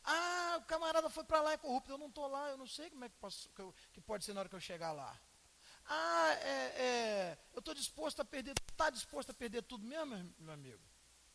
Ah, 0.05 0.59
o 0.59 0.67
camarada 0.67 1.09
foi 1.09 1.25
para 1.25 1.41
lá 1.41 1.53
é 1.53 1.57
corrupto. 1.57 1.91
Eu 1.91 1.99
não 1.99 2.09
estou 2.09 2.27
lá, 2.29 2.51
eu 2.51 2.57
não 2.57 2.67
sei 2.67 2.91
como 2.91 3.05
é 3.05 3.09
que, 3.09 3.17
posso, 3.17 3.49
que, 3.51 3.61
eu, 3.61 3.75
que, 3.93 4.01
pode 4.01 4.25
ser 4.25 4.33
na 4.33 4.41
hora 4.41 4.49
que 4.49 4.55
eu 4.55 4.61
chegar 4.61 4.93
lá. 4.93 5.19
Ah, 5.87 6.33
é, 6.43 6.83
é, 6.83 7.39
eu 7.55 7.61
estou 7.61 7.75
disposto 7.75 8.21
a 8.21 8.25
perder, 8.25 8.55
está 8.71 8.91
disposto 8.91 9.31
a 9.31 9.35
perder 9.35 9.63
tudo 9.63 9.87
mesmo, 9.87 10.35
meu 10.39 10.53
amigo? 10.53 10.88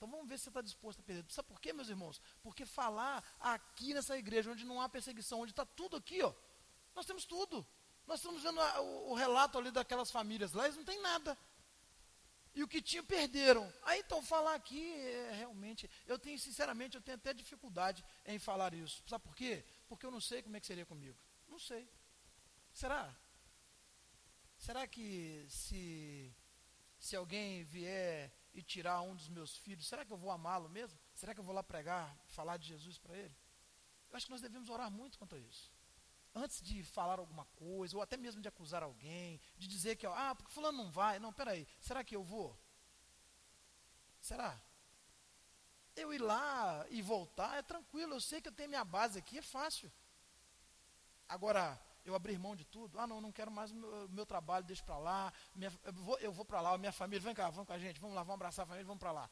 Então 0.04 0.12
vamos 0.12 0.28
ver 0.28 0.38
se 0.38 0.44
você 0.44 0.50
está 0.50 0.62
disposto 0.62 1.00
a 1.00 1.04
perder. 1.04 1.32
Sabe 1.32 1.48
por 1.48 1.62
quê, 1.62 1.72
meus 1.72 1.88
irmãos? 1.88 2.22
Porque 2.42 2.66
falar 2.66 3.24
aqui 3.39 3.94
nessa 3.94 4.18
igreja, 4.18 4.52
onde 4.52 4.66
não 4.66 4.82
há 4.82 4.89
perseguição, 4.89 5.39
onde 5.39 5.54
está 5.54 5.66
tudo 5.66 5.96
aqui, 5.96 6.22
ó, 6.22 6.34
nós 6.94 7.06
temos 7.06 7.24
tudo. 7.24 7.66
Nós 8.06 8.20
estamos 8.20 8.44
vendo 8.44 8.60
a, 8.60 8.82
o, 8.82 9.12
o, 9.12 9.13
relato 9.13 9.58
ali 9.58 9.72
daquelas 9.72 10.12
famílias 10.12 10.52
lá, 10.52 10.66
eles 10.66 10.76
não 10.76 10.84
têm 10.84 11.00
nada. 11.00 11.38
E 12.54 12.62
o 12.62 12.68
que 12.68 12.82
tinham, 12.82 13.06
perderam. 13.06 13.74
Aí 13.84 14.02
então 14.02 14.22
falar 14.22 14.56
aqui, 14.56 14.94
é, 14.94 15.36
realmente, 15.36 15.89
eu 16.06 16.20
tenho, 16.20 16.38
sinceramente, 16.38 16.98
eu 16.98 17.02
tenho 17.02 17.16
até 17.16 17.34
dificuldade 17.34 18.04
em 18.26 18.38
falar 18.38 18.74
isso. 18.74 19.02
Sabe 19.08 19.24
por 19.24 19.34
quê? 19.34 19.63
Porque 19.88 20.06
eu 20.06 20.12
não 20.12 20.20
sei 20.20 20.42
como 20.42 20.58
é 20.58 20.60
que 20.60 20.68
seria 20.68 20.86
comigo. 20.86 21.18
Não 21.48 21.58
sei. 21.58 21.88
Será? 22.74 23.16
Será 24.58 24.86
que 24.86 25.46
se, 25.48 26.36
se 27.00 27.16
alguém 27.16 27.63
vier 27.63 28.42
e 28.54 28.62
tirar 28.62 29.02
um 29.02 29.16
dos 29.16 29.28
meus 29.30 29.58
filhos, 29.58 29.88
será 29.88 30.06
que 30.06 30.12
eu 30.12 30.18
vou 30.18 30.32
amá-lo 30.32 30.70
mesmo? 30.70 30.98
Será 31.13 31.34
que 31.34 31.39
eu 31.39 31.44
vou 31.44 31.56
lá 31.56 31.63
pregar, 31.63 32.16
falar 32.28 32.58
de 32.58 32.68
Jesus 32.68 32.98
para 32.98 33.18
ele? 33.18 33.36
Eu 34.10 34.18
acho 34.18 34.28
que 34.28 34.32
nós 34.32 34.42
devemos 34.42 34.70
orar 34.70 34.92
muito 34.92 35.18
quanto 35.18 35.36
a 35.36 35.39
isso. 35.39 35.72
Antes 36.36 36.62
de 36.62 36.84
falar 36.84 37.20
alguma 37.20 37.46
coisa, 37.46 37.96
ou 37.96 38.02
até 38.02 38.18
mesmo 38.18 38.42
de 38.42 38.48
acusar 38.48 38.84
alguém, 38.84 39.39
de 39.58 39.68
dizer 39.68 39.96
que, 39.96 40.06
ah, 40.06 40.36
porque 40.36 40.52
fulano 40.52 40.78
não 40.78 40.92
vai. 40.92 41.20
Não, 41.20 41.34
peraí, 41.34 41.68
será 41.80 42.04
que 42.04 42.16
eu 42.16 42.24
vou? 42.24 42.60
Será? 44.20 44.60
Eu 45.96 46.13
ir 46.13 46.22
lá 46.22 46.86
e 46.89 47.02
voltar 47.02 47.58
é 47.58 47.62
tranquilo, 47.62 48.13
eu 48.13 48.22
sei 48.22 48.42
que 48.42 48.48
eu 48.48 48.54
tenho 48.54 48.70
minha 48.70 48.86
base 48.86 49.20
aqui, 49.20 49.38
é 49.38 49.42
fácil. 49.42 49.92
Agora, 51.28 51.80
eu 52.06 52.16
abrir 52.16 52.38
mão 52.38 52.56
de 52.56 52.66
tudo. 52.66 53.00
Ah, 53.00 53.08
não, 53.08 53.22
não 53.22 53.32
quero 53.32 53.52
mais 53.52 53.72
o 53.72 53.76
meu, 53.76 54.10
meu 54.10 54.26
trabalho, 54.26 54.66
deixa 54.66 54.84
para 54.84 54.98
lá. 54.98 55.34
Minha, 55.56 55.72
eu 55.84 55.94
vou, 55.94 56.18
vou 56.34 56.46
para 56.46 56.62
lá, 56.62 56.78
minha 56.78 56.92
família, 56.92 57.22
vem 57.22 57.34
cá, 57.34 57.50
vamos 57.50 57.68
com 57.68 57.74
a 57.74 57.80
gente, 57.80 58.00
vamos 58.00 58.16
lá, 58.16 58.24
vamos 58.24 58.36
abraçar 58.36 58.63
a 58.63 58.68
família, 58.68 58.86
vamos 58.86 59.00
para 59.00 59.12
lá. 59.12 59.30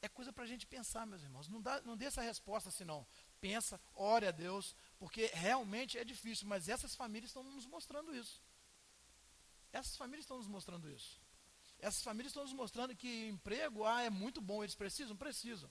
É 0.00 0.08
coisa 0.08 0.32
para 0.32 0.44
a 0.44 0.46
gente 0.46 0.66
pensar, 0.66 1.04
meus 1.06 1.22
irmãos. 1.22 1.48
Não, 1.48 1.60
dá, 1.60 1.80
não 1.82 1.96
dê 1.96 2.04
essa 2.04 2.22
resposta 2.22 2.68
assim, 2.68 2.84
não. 2.84 3.04
Pensa, 3.40 3.80
ore 3.94 4.26
a 4.26 4.30
Deus, 4.30 4.76
porque 4.98 5.26
realmente 5.34 5.98
é 5.98 6.04
difícil, 6.04 6.46
mas 6.46 6.68
essas 6.68 6.94
famílias 6.94 7.30
estão 7.30 7.42
nos 7.42 7.66
mostrando 7.66 8.14
isso. 8.14 8.40
Essas 9.72 9.96
famílias 9.96 10.24
estão 10.24 10.38
nos 10.38 10.46
mostrando 10.46 10.88
isso. 10.88 11.20
Essas 11.80 12.02
famílias 12.02 12.30
estão 12.30 12.44
nos 12.44 12.52
mostrando 12.52 12.94
que 12.94 13.28
emprego, 13.28 13.84
ah, 13.84 14.02
é 14.02 14.10
muito 14.10 14.40
bom, 14.40 14.62
eles 14.62 14.74
precisam? 14.74 15.16
Precisam. 15.16 15.70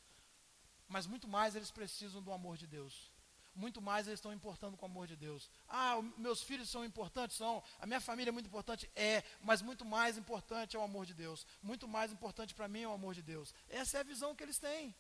Mas 0.90 1.06
muito 1.06 1.28
mais 1.28 1.56
eles 1.56 1.72
precisam 1.72 2.22
do 2.22 2.32
amor 2.32 2.58
de 2.58 2.68
Deus 2.68 3.17
muito 3.58 3.82
mais 3.82 4.08
eles 4.08 4.20
estão 4.20 4.32
importando 4.32 4.78
com 4.78 4.86
o 4.86 4.90
amor 4.90 5.08
de 5.08 5.16
Deus. 5.16 5.50
Ah, 5.68 6.00
meus 6.18 6.42
filhos 6.44 6.70
são 6.70 6.86
importantes? 6.86 7.36
São. 7.36 7.64
A 7.80 7.88
minha 7.88 8.00
família 8.00 8.30
é 8.30 8.32
muito 8.32 8.46
importante? 8.46 8.90
É. 8.96 9.24
Mas 9.42 9.62
muito 9.62 9.84
mais 9.84 10.18
importante 10.18 10.76
é 10.76 10.80
o 10.80 10.84
amor 10.84 11.06
de 11.06 11.14
Deus. 11.14 11.46
Muito 11.62 11.88
mais 11.88 12.12
importante 12.12 12.54
para 12.54 12.68
mim 12.68 12.82
é 12.82 12.88
o 12.88 12.94
amor 12.94 13.16
de 13.16 13.24
Deus. 13.24 13.54
Essa 13.68 13.98
é 13.98 14.02
a 14.02 14.04
visão 14.04 14.36
que 14.36 14.44
eles 14.44 14.60
têm. 14.60 14.96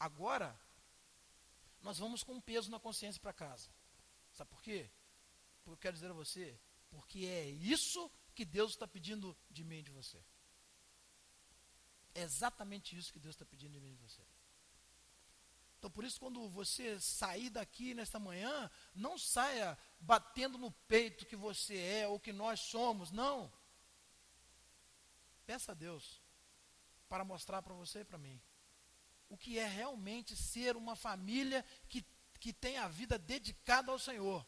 Agora, 0.00 0.58
nós 1.82 1.98
vamos 1.98 2.22
com 2.22 2.34
um 2.34 2.40
peso 2.40 2.70
na 2.70 2.80
consciência 2.80 3.20
para 3.20 3.32
casa. 3.32 3.68
Sabe 4.32 4.50
por 4.50 4.62
quê? 4.62 4.90
Porque 5.62 5.70
eu 5.70 5.76
quero 5.76 5.94
dizer 5.94 6.10
a 6.10 6.14
você, 6.14 6.58
porque 6.90 7.26
é 7.26 7.48
isso 7.50 8.10
que 8.34 8.44
Deus 8.44 8.72
está 8.72 8.88
pedindo 8.88 9.36
de 9.50 9.62
mim 9.62 9.78
e 9.78 9.82
de 9.82 9.90
você. 9.90 10.18
É 12.14 12.22
exatamente 12.22 12.96
isso 12.96 13.12
que 13.12 13.18
Deus 13.18 13.34
está 13.34 13.44
pedindo 13.44 13.72
de 13.72 13.80
mim 13.80 13.92
e 13.92 13.96
de 13.96 14.02
você. 14.02 14.22
Então, 15.84 15.92
por 15.92 16.02
isso, 16.02 16.18
quando 16.18 16.48
você 16.48 16.98
sair 16.98 17.50
daqui 17.50 17.92
nesta 17.92 18.18
manhã, 18.18 18.70
não 18.94 19.18
saia 19.18 19.76
batendo 20.00 20.56
no 20.56 20.70
peito 20.70 21.26
que 21.26 21.36
você 21.36 21.76
é 21.76 22.08
ou 22.08 22.18
que 22.18 22.32
nós 22.32 22.58
somos, 22.58 23.10
não. 23.10 23.52
Peça 25.44 25.72
a 25.72 25.74
Deus 25.74 26.22
para 27.06 27.22
mostrar 27.22 27.60
para 27.60 27.74
você 27.74 28.00
e 28.00 28.04
para 28.06 28.16
mim 28.16 28.40
o 29.28 29.36
que 29.36 29.58
é 29.58 29.66
realmente 29.66 30.34
ser 30.34 30.74
uma 30.74 30.96
família 30.96 31.62
que, 31.86 32.02
que 32.40 32.50
tem 32.50 32.78
a 32.78 32.88
vida 32.88 33.18
dedicada 33.18 33.92
ao 33.92 33.98
Senhor. 33.98 34.46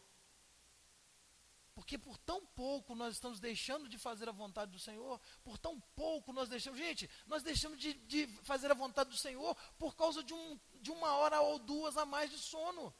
Porque 1.77 1.95
por 1.95 2.17
tão 2.17 2.43
pouco 2.43 2.95
nós 2.95 3.13
estamos 3.13 3.39
deixando 3.39 3.87
de 3.87 3.99
fazer 3.99 4.27
a 4.27 4.31
vontade 4.31 4.71
do 4.71 4.79
Senhor, 4.79 5.21
por 5.43 5.59
tão 5.59 5.79
pouco 5.95 6.33
nós 6.33 6.49
deixamos. 6.49 6.79
Gente, 6.79 7.07
nós 7.27 7.43
deixamos 7.43 7.79
de, 7.79 7.93
de 7.93 8.25
fazer 8.41 8.71
a 8.71 8.73
vontade 8.73 9.11
do 9.11 9.15
Senhor 9.15 9.55
por 9.77 9.95
causa 9.95 10.23
de, 10.23 10.33
um, 10.33 10.59
de 10.81 10.89
uma 10.89 11.11
hora 11.17 11.39
ou 11.39 11.59
duas 11.59 11.95
a 11.95 12.03
mais 12.03 12.31
de 12.31 12.39
sono. 12.39 12.91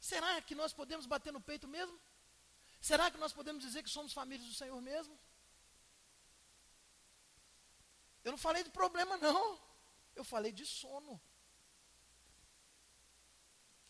Será 0.00 0.42
que 0.42 0.56
nós 0.56 0.72
podemos 0.72 1.06
bater 1.06 1.32
no 1.32 1.40
peito 1.40 1.68
mesmo? 1.68 1.96
Será 2.80 3.12
que 3.12 3.16
nós 3.16 3.32
podemos 3.32 3.62
dizer 3.62 3.84
que 3.84 3.88
somos 3.88 4.12
famílias 4.12 4.48
do 4.48 4.54
Senhor 4.54 4.80
mesmo? 4.82 5.16
Eu 8.24 8.32
não 8.32 8.38
falei 8.38 8.64
de 8.64 8.70
problema, 8.70 9.16
não. 9.18 9.56
Eu 10.16 10.24
falei 10.24 10.50
de 10.50 10.66
sono. 10.66 11.22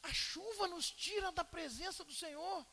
A 0.03 0.13
chuva 0.13 0.69
nos 0.69 0.91
tira 0.91 1.33
da 1.33 1.43
presença 1.43 2.05
do 2.05 2.13
Senhor. 2.13 2.67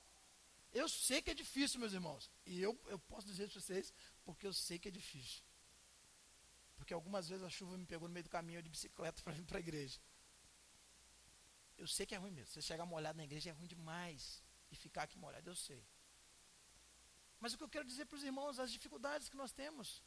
Eu 0.72 0.88
sei 0.88 1.22
que 1.22 1.32
é 1.32 1.34
difícil, 1.34 1.80
meus 1.80 1.94
irmãos. 1.94 2.30
E 2.46 2.62
eu, 2.62 2.80
eu 2.88 3.00
posso 3.00 3.26
dizer 3.26 3.50
para 3.50 3.60
vocês, 3.60 3.94
porque 4.24 4.46
eu 4.46 4.54
sei 4.54 4.78
que 4.78 4.88
é 4.88 4.92
difícil. 4.92 5.44
Porque 6.76 6.94
algumas 6.94 7.28
vezes 7.28 7.44
a 7.44 7.50
chuva 7.50 7.78
me 7.78 7.86
pegou 7.86 8.08
no 8.08 8.14
meio 8.14 8.24
do 8.24 8.30
caminho 8.30 8.62
de 8.62 8.70
bicicleta 8.70 9.22
para 9.24 9.34
vir 9.34 9.46
para 9.46 9.58
a 9.58 9.60
igreja. 9.60 10.00
Eu 11.78 11.88
sei 11.88 12.06
que 12.06 12.14
é 12.14 12.18
ruim 12.18 12.32
mesmo. 12.32 12.54
Você 12.54 12.62
chegar 12.62 12.86
molhado 12.86 13.18
na 13.18 13.24
igreja 13.24 13.50
é 13.50 13.54
ruim 13.54 13.68
demais. 13.68 14.44
E 14.72 14.76
ficar 14.76 15.04
aqui 15.04 15.18
molhado, 15.18 15.50
eu 15.50 15.56
sei. 15.56 15.84
Mas 17.40 17.54
o 17.54 17.58
que 17.58 17.64
eu 17.64 17.70
quero 17.70 17.86
dizer 17.86 18.06
para 18.06 18.18
os 18.18 18.24
irmãos, 18.24 18.60
as 18.60 18.72
dificuldades 18.72 19.30
que 19.30 19.38
nós 19.38 19.52
temos. 19.52 20.04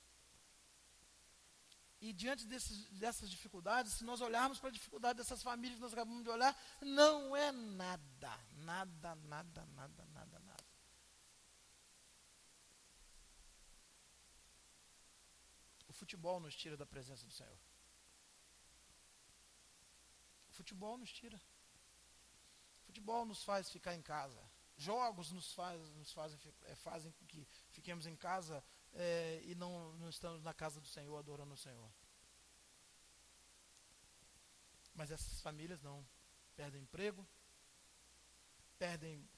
E 2.00 2.12
diante 2.12 2.44
desses, 2.46 2.90
dessas 2.90 3.30
dificuldades, 3.30 3.92
se 3.92 4.04
nós 4.04 4.20
olharmos 4.20 4.58
para 4.58 4.70
a 4.70 4.72
dificuldade 4.72 5.18
dessas 5.18 5.40
famílias 5.40 5.76
que 5.76 5.82
nós 5.82 5.92
acabamos 5.92 6.24
de 6.24 6.30
olhar, 6.30 6.52
não 6.80 7.36
é 7.36 7.52
nada. 7.52 8.40
Nada, 8.56 9.14
nada, 9.14 9.64
nada, 9.66 10.04
nada, 10.12 10.38
nada. 10.40 10.64
O 15.88 15.91
futebol 16.02 16.40
nos 16.40 16.56
tira 16.56 16.76
da 16.76 16.84
presença 16.84 17.24
do 17.24 17.30
Senhor. 17.30 17.58
Futebol 20.50 20.98
nos 20.98 21.12
tira. 21.12 21.40
Futebol 22.86 23.24
nos 23.24 23.44
faz 23.44 23.70
ficar 23.70 23.94
em 23.94 24.02
casa. 24.02 24.42
Jogos 24.76 25.30
nos, 25.30 25.52
faz, 25.52 25.80
nos 25.90 26.12
fazem, 26.12 26.36
é, 26.64 26.74
fazem 26.74 27.12
que 27.28 27.46
fiquemos 27.70 28.04
em 28.04 28.16
casa 28.16 28.64
é, 28.94 29.40
e 29.44 29.54
não, 29.54 29.92
não 29.92 30.08
estamos 30.08 30.42
na 30.42 30.52
casa 30.52 30.80
do 30.80 30.88
Senhor, 30.88 31.16
adorando 31.16 31.54
o 31.54 31.62
Senhor. 31.66 31.90
Mas 34.94 35.12
essas 35.12 35.40
famílias 35.40 35.80
não. 35.82 36.04
Perdem 36.56 36.82
emprego, 36.82 37.24
perdem 38.76 39.30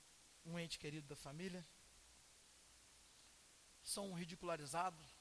um 0.47 0.59
ente 0.59 0.79
querido 0.79 1.07
da 1.07 1.15
família, 1.15 1.65
são 3.83 4.15
ridicularizados, 4.15 5.14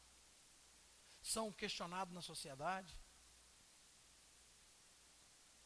são 1.23 1.51
questionados 1.51 2.13
na 2.13 2.21
sociedade. 2.21 2.95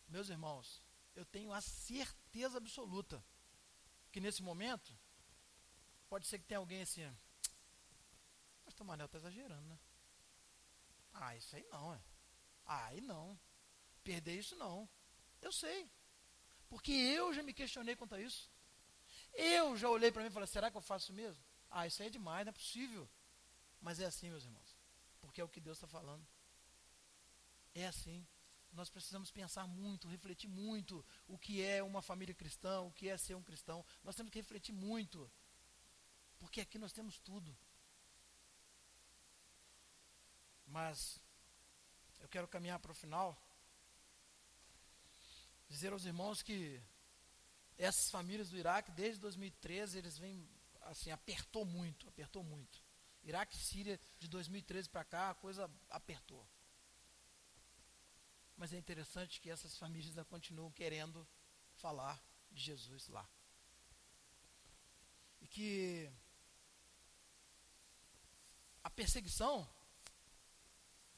Meus 0.08 0.30
irmãos, 0.30 0.82
eu 1.16 1.26
tenho 1.26 1.52
a 1.52 1.60
certeza 1.60 2.58
absoluta 2.58 3.22
que 4.12 4.22
nesse 4.22 4.42
momento, 4.42 4.98
pode 6.08 6.28
ser 6.28 6.40
que 6.40 6.46
tenha 6.46 6.60
alguém 6.60 6.82
assim, 6.82 7.04
mas 8.64 8.80
o 8.80 8.86
Manel 8.86 9.08
está 9.08 9.18
exagerando, 9.18 9.66
né? 9.68 9.80
Ah, 11.14 11.36
isso 11.36 11.56
aí 11.56 11.66
não, 11.72 11.94
é. 11.94 12.02
Ah, 12.66 12.86
aí 12.86 13.02
não. 13.02 13.38
Perder 14.04 14.38
isso 14.38 14.56
não. 14.56 14.88
Eu 15.42 15.52
sei. 15.52 15.90
Porque 16.70 16.92
eu 16.92 17.34
já 17.34 17.42
me 17.42 17.54
questionei 17.54 17.96
quanto 17.96 18.16
a 18.16 18.22
isso. 18.22 18.52
Eu 19.34 19.76
já 19.78 19.90
olhei 19.90 20.12
para 20.12 20.22
mim 20.22 20.30
e 20.30 20.32
falei, 20.32 20.48
será 20.48 20.70
que 20.70 20.78
eu 20.78 20.82
faço 20.82 21.12
mesmo? 21.14 21.42
Ah, 21.70 21.88
isso 21.88 22.02
aí 22.02 22.08
é 22.08 22.12
demais, 22.12 22.46
não 22.46 22.52
é 22.52 22.54
possível. 22.54 23.10
Mas 23.82 24.00
é 24.00 24.06
assim, 24.06 24.30
meus 24.30 24.44
irmãos. 24.44 24.67
Porque 25.38 25.42
é 25.42 25.46
o 25.46 25.50
que 25.50 25.60
Deus 25.60 25.78
está 25.78 25.88
falando. 25.88 26.26
É 27.76 27.86
assim. 27.86 28.26
Nós 28.72 28.90
precisamos 28.90 29.30
pensar 29.30 29.68
muito, 29.68 30.08
refletir 30.08 30.48
muito 30.48 31.06
o 31.28 31.38
que 31.38 31.62
é 31.62 31.84
uma 31.84 32.02
família 32.02 32.34
cristã, 32.34 32.82
o 32.82 32.92
que 32.92 33.08
é 33.08 33.16
ser 33.20 33.36
um 33.36 33.44
cristão. 33.44 33.86
Nós 34.04 34.16
temos 34.16 34.32
que 34.32 34.40
refletir 34.40 34.74
muito. 34.74 35.32
Porque 36.40 36.62
aqui 36.62 36.80
nós 36.80 36.92
temos 36.92 37.20
tudo. 37.20 37.56
Mas 40.66 41.20
eu 42.20 42.28
quero 42.28 42.48
caminhar 42.48 42.80
para 42.80 42.92
o 42.92 42.96
final. 42.96 43.40
Dizer 45.70 45.94
aos 45.94 46.06
irmãos 46.06 46.42
que 46.42 46.82
essas 47.78 48.10
famílias 48.10 48.50
do 48.50 48.58
Iraque, 48.58 48.92
desde 48.92 49.22
2013, 49.22 50.00
eles 50.00 50.18
vêm, 50.18 50.50
assim, 50.82 51.12
apertou 51.12 51.64
muito, 51.64 52.10
apertou 52.10 52.44
muito. 52.44 52.87
Iraque 53.28 53.56
e 53.56 53.60
Síria, 53.60 54.00
de 54.20 54.28
2013 54.28 54.90
para 54.90 55.04
cá, 55.04 55.30
a 55.30 55.36
coisa 55.36 55.70
apertou. 55.90 56.48
Mas 58.56 58.74
é 58.74 58.78
interessante 58.78 59.42
que 59.42 59.50
essas 59.50 59.78
famílias 59.78 60.10
ainda 60.10 60.26
continuam 60.26 60.72
querendo 60.72 61.28
falar 61.76 62.22
de 62.50 62.64
Jesus 62.64 63.08
lá. 63.10 63.28
E 65.42 65.48
que 65.48 66.10
a 68.84 68.90
perseguição 68.90 69.68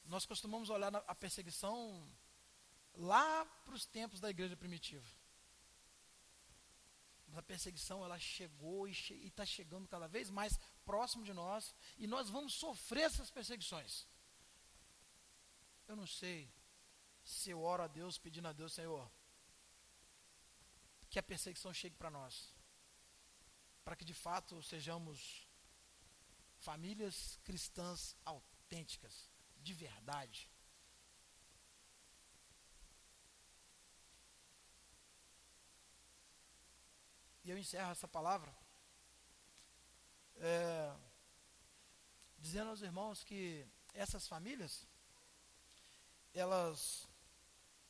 nós 0.04 0.26
costumamos 0.26 0.68
olhar 0.68 0.92
a 0.94 1.14
perseguição 1.14 2.12
lá 2.94 3.44
para 3.64 3.74
os 3.74 3.86
tempos 3.86 4.18
da 4.18 4.28
igreja 4.28 4.56
primitiva. 4.56 5.06
A 7.36 7.42
perseguição 7.42 8.04
ela 8.04 8.18
chegou 8.18 8.88
e 8.88 8.92
está 8.92 9.46
chegando 9.46 9.88
cada 9.88 10.06
vez 10.06 10.30
mais 10.30 10.58
próximo 10.84 11.24
de 11.24 11.32
nós 11.32 11.74
e 11.96 12.06
nós 12.06 12.28
vamos 12.28 12.54
sofrer 12.54 13.04
essas 13.04 13.30
perseguições. 13.30 14.06
Eu 15.86 15.96
não 15.96 16.06
sei 16.06 16.52
se 17.24 17.50
eu 17.50 17.62
oro 17.62 17.82
a 17.82 17.88
Deus 17.88 18.18
pedindo 18.18 18.48
a 18.48 18.52
Deus, 18.52 18.72
Senhor, 18.72 19.10
que 21.08 21.18
a 21.18 21.22
perseguição 21.22 21.72
chegue 21.72 21.96
para 21.96 22.10
nós, 22.10 22.54
para 23.84 23.96
que 23.96 24.04
de 24.04 24.14
fato 24.14 24.62
sejamos 24.62 25.48
famílias 26.58 27.38
cristãs 27.42 28.16
autênticas 28.24 29.28
de 29.56 29.74
verdade. 29.74 30.50
E 37.44 37.50
eu 37.50 37.58
encerro 37.58 37.90
essa 37.90 38.06
palavra 38.06 38.54
é, 40.36 40.96
dizendo 42.38 42.70
aos 42.70 42.82
irmãos 42.82 43.22
que 43.24 43.66
essas 43.94 44.26
famílias 44.26 44.86
elas 46.32 47.08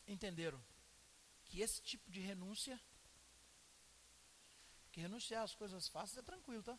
entenderam 0.06 0.60
que 1.44 1.60
esse 1.60 1.80
tipo 1.82 2.10
de 2.10 2.20
renúncia, 2.20 2.80
que 4.92 5.00
renunciar 5.00 5.42
às 5.42 5.54
coisas 5.54 5.88
fáceis 5.88 6.18
é 6.18 6.22
tranquilo, 6.22 6.62
tá? 6.62 6.78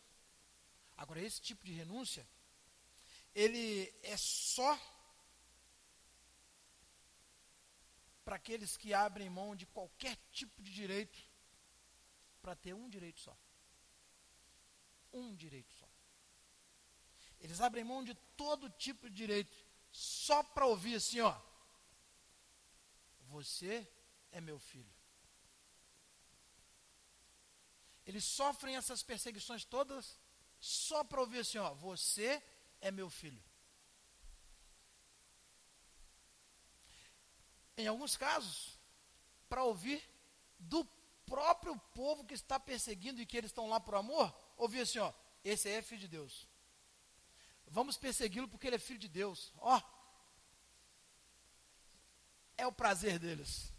Agora, 0.96 1.20
esse 1.20 1.40
tipo 1.40 1.64
de 1.64 1.72
renúncia 1.72 2.26
ele 3.34 3.92
é 4.02 4.16
só 4.16 4.78
para 8.24 8.36
aqueles 8.36 8.76
que 8.76 8.92
abrem 8.92 9.30
mão 9.30 9.56
de 9.56 9.66
qualquer 9.66 10.16
tipo 10.30 10.62
de 10.62 10.72
direito 10.72 11.31
para 12.42 12.56
ter 12.56 12.74
um 12.74 12.88
direito 12.88 13.20
só. 13.20 13.36
Um 15.12 15.34
direito 15.34 15.72
só. 15.72 15.88
Eles 17.40 17.60
abrem 17.60 17.84
mão 17.84 18.02
de 18.04 18.14
todo 18.36 18.68
tipo 18.70 19.08
de 19.08 19.16
direito 19.16 19.56
só 19.90 20.42
para 20.42 20.66
ouvir 20.66 20.96
assim, 20.96 21.20
ó. 21.20 21.40
Você 23.28 23.88
é 24.30 24.40
meu 24.40 24.58
filho. 24.58 24.92
Eles 28.04 28.24
sofrem 28.24 28.76
essas 28.76 29.02
perseguições 29.02 29.64
todas 29.64 30.18
só 30.58 31.04
para 31.04 31.20
ouvir 31.20 31.40
assim, 31.40 31.58
ó. 31.58 31.72
Você 31.74 32.42
é 32.80 32.90
meu 32.90 33.08
filho. 33.08 33.42
Em 37.76 37.86
alguns 37.86 38.16
casos, 38.16 38.78
para 39.48 39.64
ouvir 39.64 40.02
do 40.58 40.84
próprio 41.26 41.78
povo 41.94 42.24
que 42.24 42.34
está 42.34 42.58
perseguindo 42.58 43.20
e 43.20 43.26
que 43.26 43.36
eles 43.36 43.50
estão 43.50 43.68
lá 43.68 43.80
por 43.80 43.94
amor, 43.94 44.34
ouvir 44.56 44.80
assim, 44.80 44.98
ó, 44.98 45.12
esse 45.44 45.68
aí 45.68 45.74
é 45.74 45.82
filho 45.82 46.00
de 46.00 46.08
Deus. 46.08 46.48
Vamos 47.66 47.96
persegui-lo 47.96 48.48
porque 48.48 48.66
ele 48.66 48.76
é 48.76 48.78
filho 48.78 48.98
de 48.98 49.08
Deus. 49.08 49.52
Ó, 49.56 49.80
é 52.56 52.66
o 52.66 52.72
prazer 52.72 53.18
deles. 53.18 53.72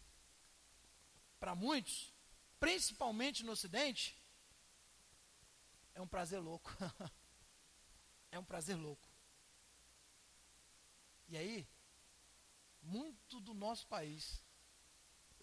Para 1.39 1.55
muitos, 1.55 2.13
principalmente 2.59 3.43
no 3.43 3.51
Ocidente, 3.51 4.17
é 5.93 6.01
um 6.01 6.07
prazer 6.07 6.39
louco. 6.39 6.71
é 8.31 8.39
um 8.39 8.43
prazer 8.43 8.75
louco. 8.75 9.07
E 11.27 11.37
aí, 11.37 11.67
muito 12.81 13.39
do 13.39 13.53
nosso 13.53 13.87
país, 13.87 14.42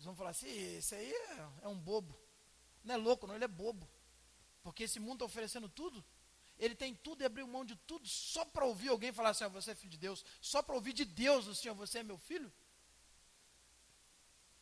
eles 0.00 0.06
vão 0.06 0.16
falar 0.16 0.30
assim: 0.30 0.48
esse 0.48 0.94
aí 0.94 1.12
é, 1.12 1.48
é 1.60 1.68
um 1.68 1.78
bobo. 1.78 2.18
Não 2.82 2.94
é 2.94 2.96
louco, 2.96 3.26
não, 3.26 3.34
ele 3.34 3.44
é 3.44 3.48
bobo. 3.48 3.86
Porque 4.62 4.84
esse 4.84 4.98
mundo 4.98 5.16
está 5.16 5.24
oferecendo 5.26 5.68
tudo. 5.68 6.02
Ele 6.58 6.74
tem 6.74 6.94
tudo 6.94 7.20
e 7.20 7.26
abriu 7.26 7.46
mão 7.46 7.66
de 7.66 7.76
tudo 7.76 8.08
só 8.08 8.42
para 8.46 8.64
ouvir 8.64 8.88
alguém 8.88 9.12
falar 9.12 9.30
assim: 9.30 9.46
você 9.48 9.72
é 9.72 9.74
filho 9.74 9.90
de 9.90 9.98
Deus. 9.98 10.24
Só 10.40 10.62
para 10.62 10.74
ouvir 10.74 10.94
de 10.94 11.04
Deus 11.04 11.46
o 11.46 11.54
Senhor, 11.54 11.74
você 11.74 11.98
é 11.98 12.02
meu 12.02 12.16
filho. 12.16 12.50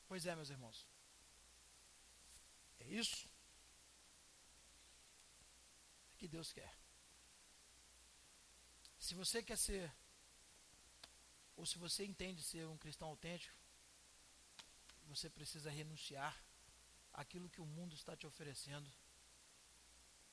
Pois 0.09 0.27
é, 0.27 0.35
meus 0.35 0.51
irmãos. 0.51 0.85
É 2.81 2.88
isso 2.88 3.29
que 6.16 6.27
Deus 6.27 6.53
quer. 6.53 6.77
Se 8.98 9.14
você 9.14 9.40
quer 9.40 9.57
ser, 9.57 9.94
ou 11.57 11.64
se 11.64 11.79
você 11.79 12.05
entende 12.05 12.42
ser 12.42 12.66
um 12.66 12.77
cristão 12.77 13.09
autêntico, 13.09 13.58
você 15.09 15.29
precisa 15.31 15.71
renunciar 15.71 16.35
aquilo 17.12 17.51
que 17.51 17.61
o 17.61 17.66
mundo 17.66 17.94
está 17.94 18.16
te 18.16 18.27
oferecendo 18.27 18.90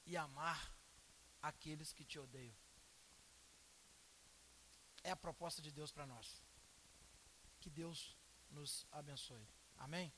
e 0.06 0.16
amar 0.18 0.60
aqueles 1.42 1.94
que 1.94 2.04
te 2.04 2.20
odeiam. 2.20 2.56
é 5.04 5.12
a 5.12 5.16
proposta 5.16 5.62
de 5.62 5.72
Deus 5.72 5.92
para 5.92 6.08
nós. 6.08 6.42
Que 7.62 7.70
Deus 7.70 8.18
nos 8.50 8.88
abençoe. 8.92 9.48
Amém? 9.78 10.12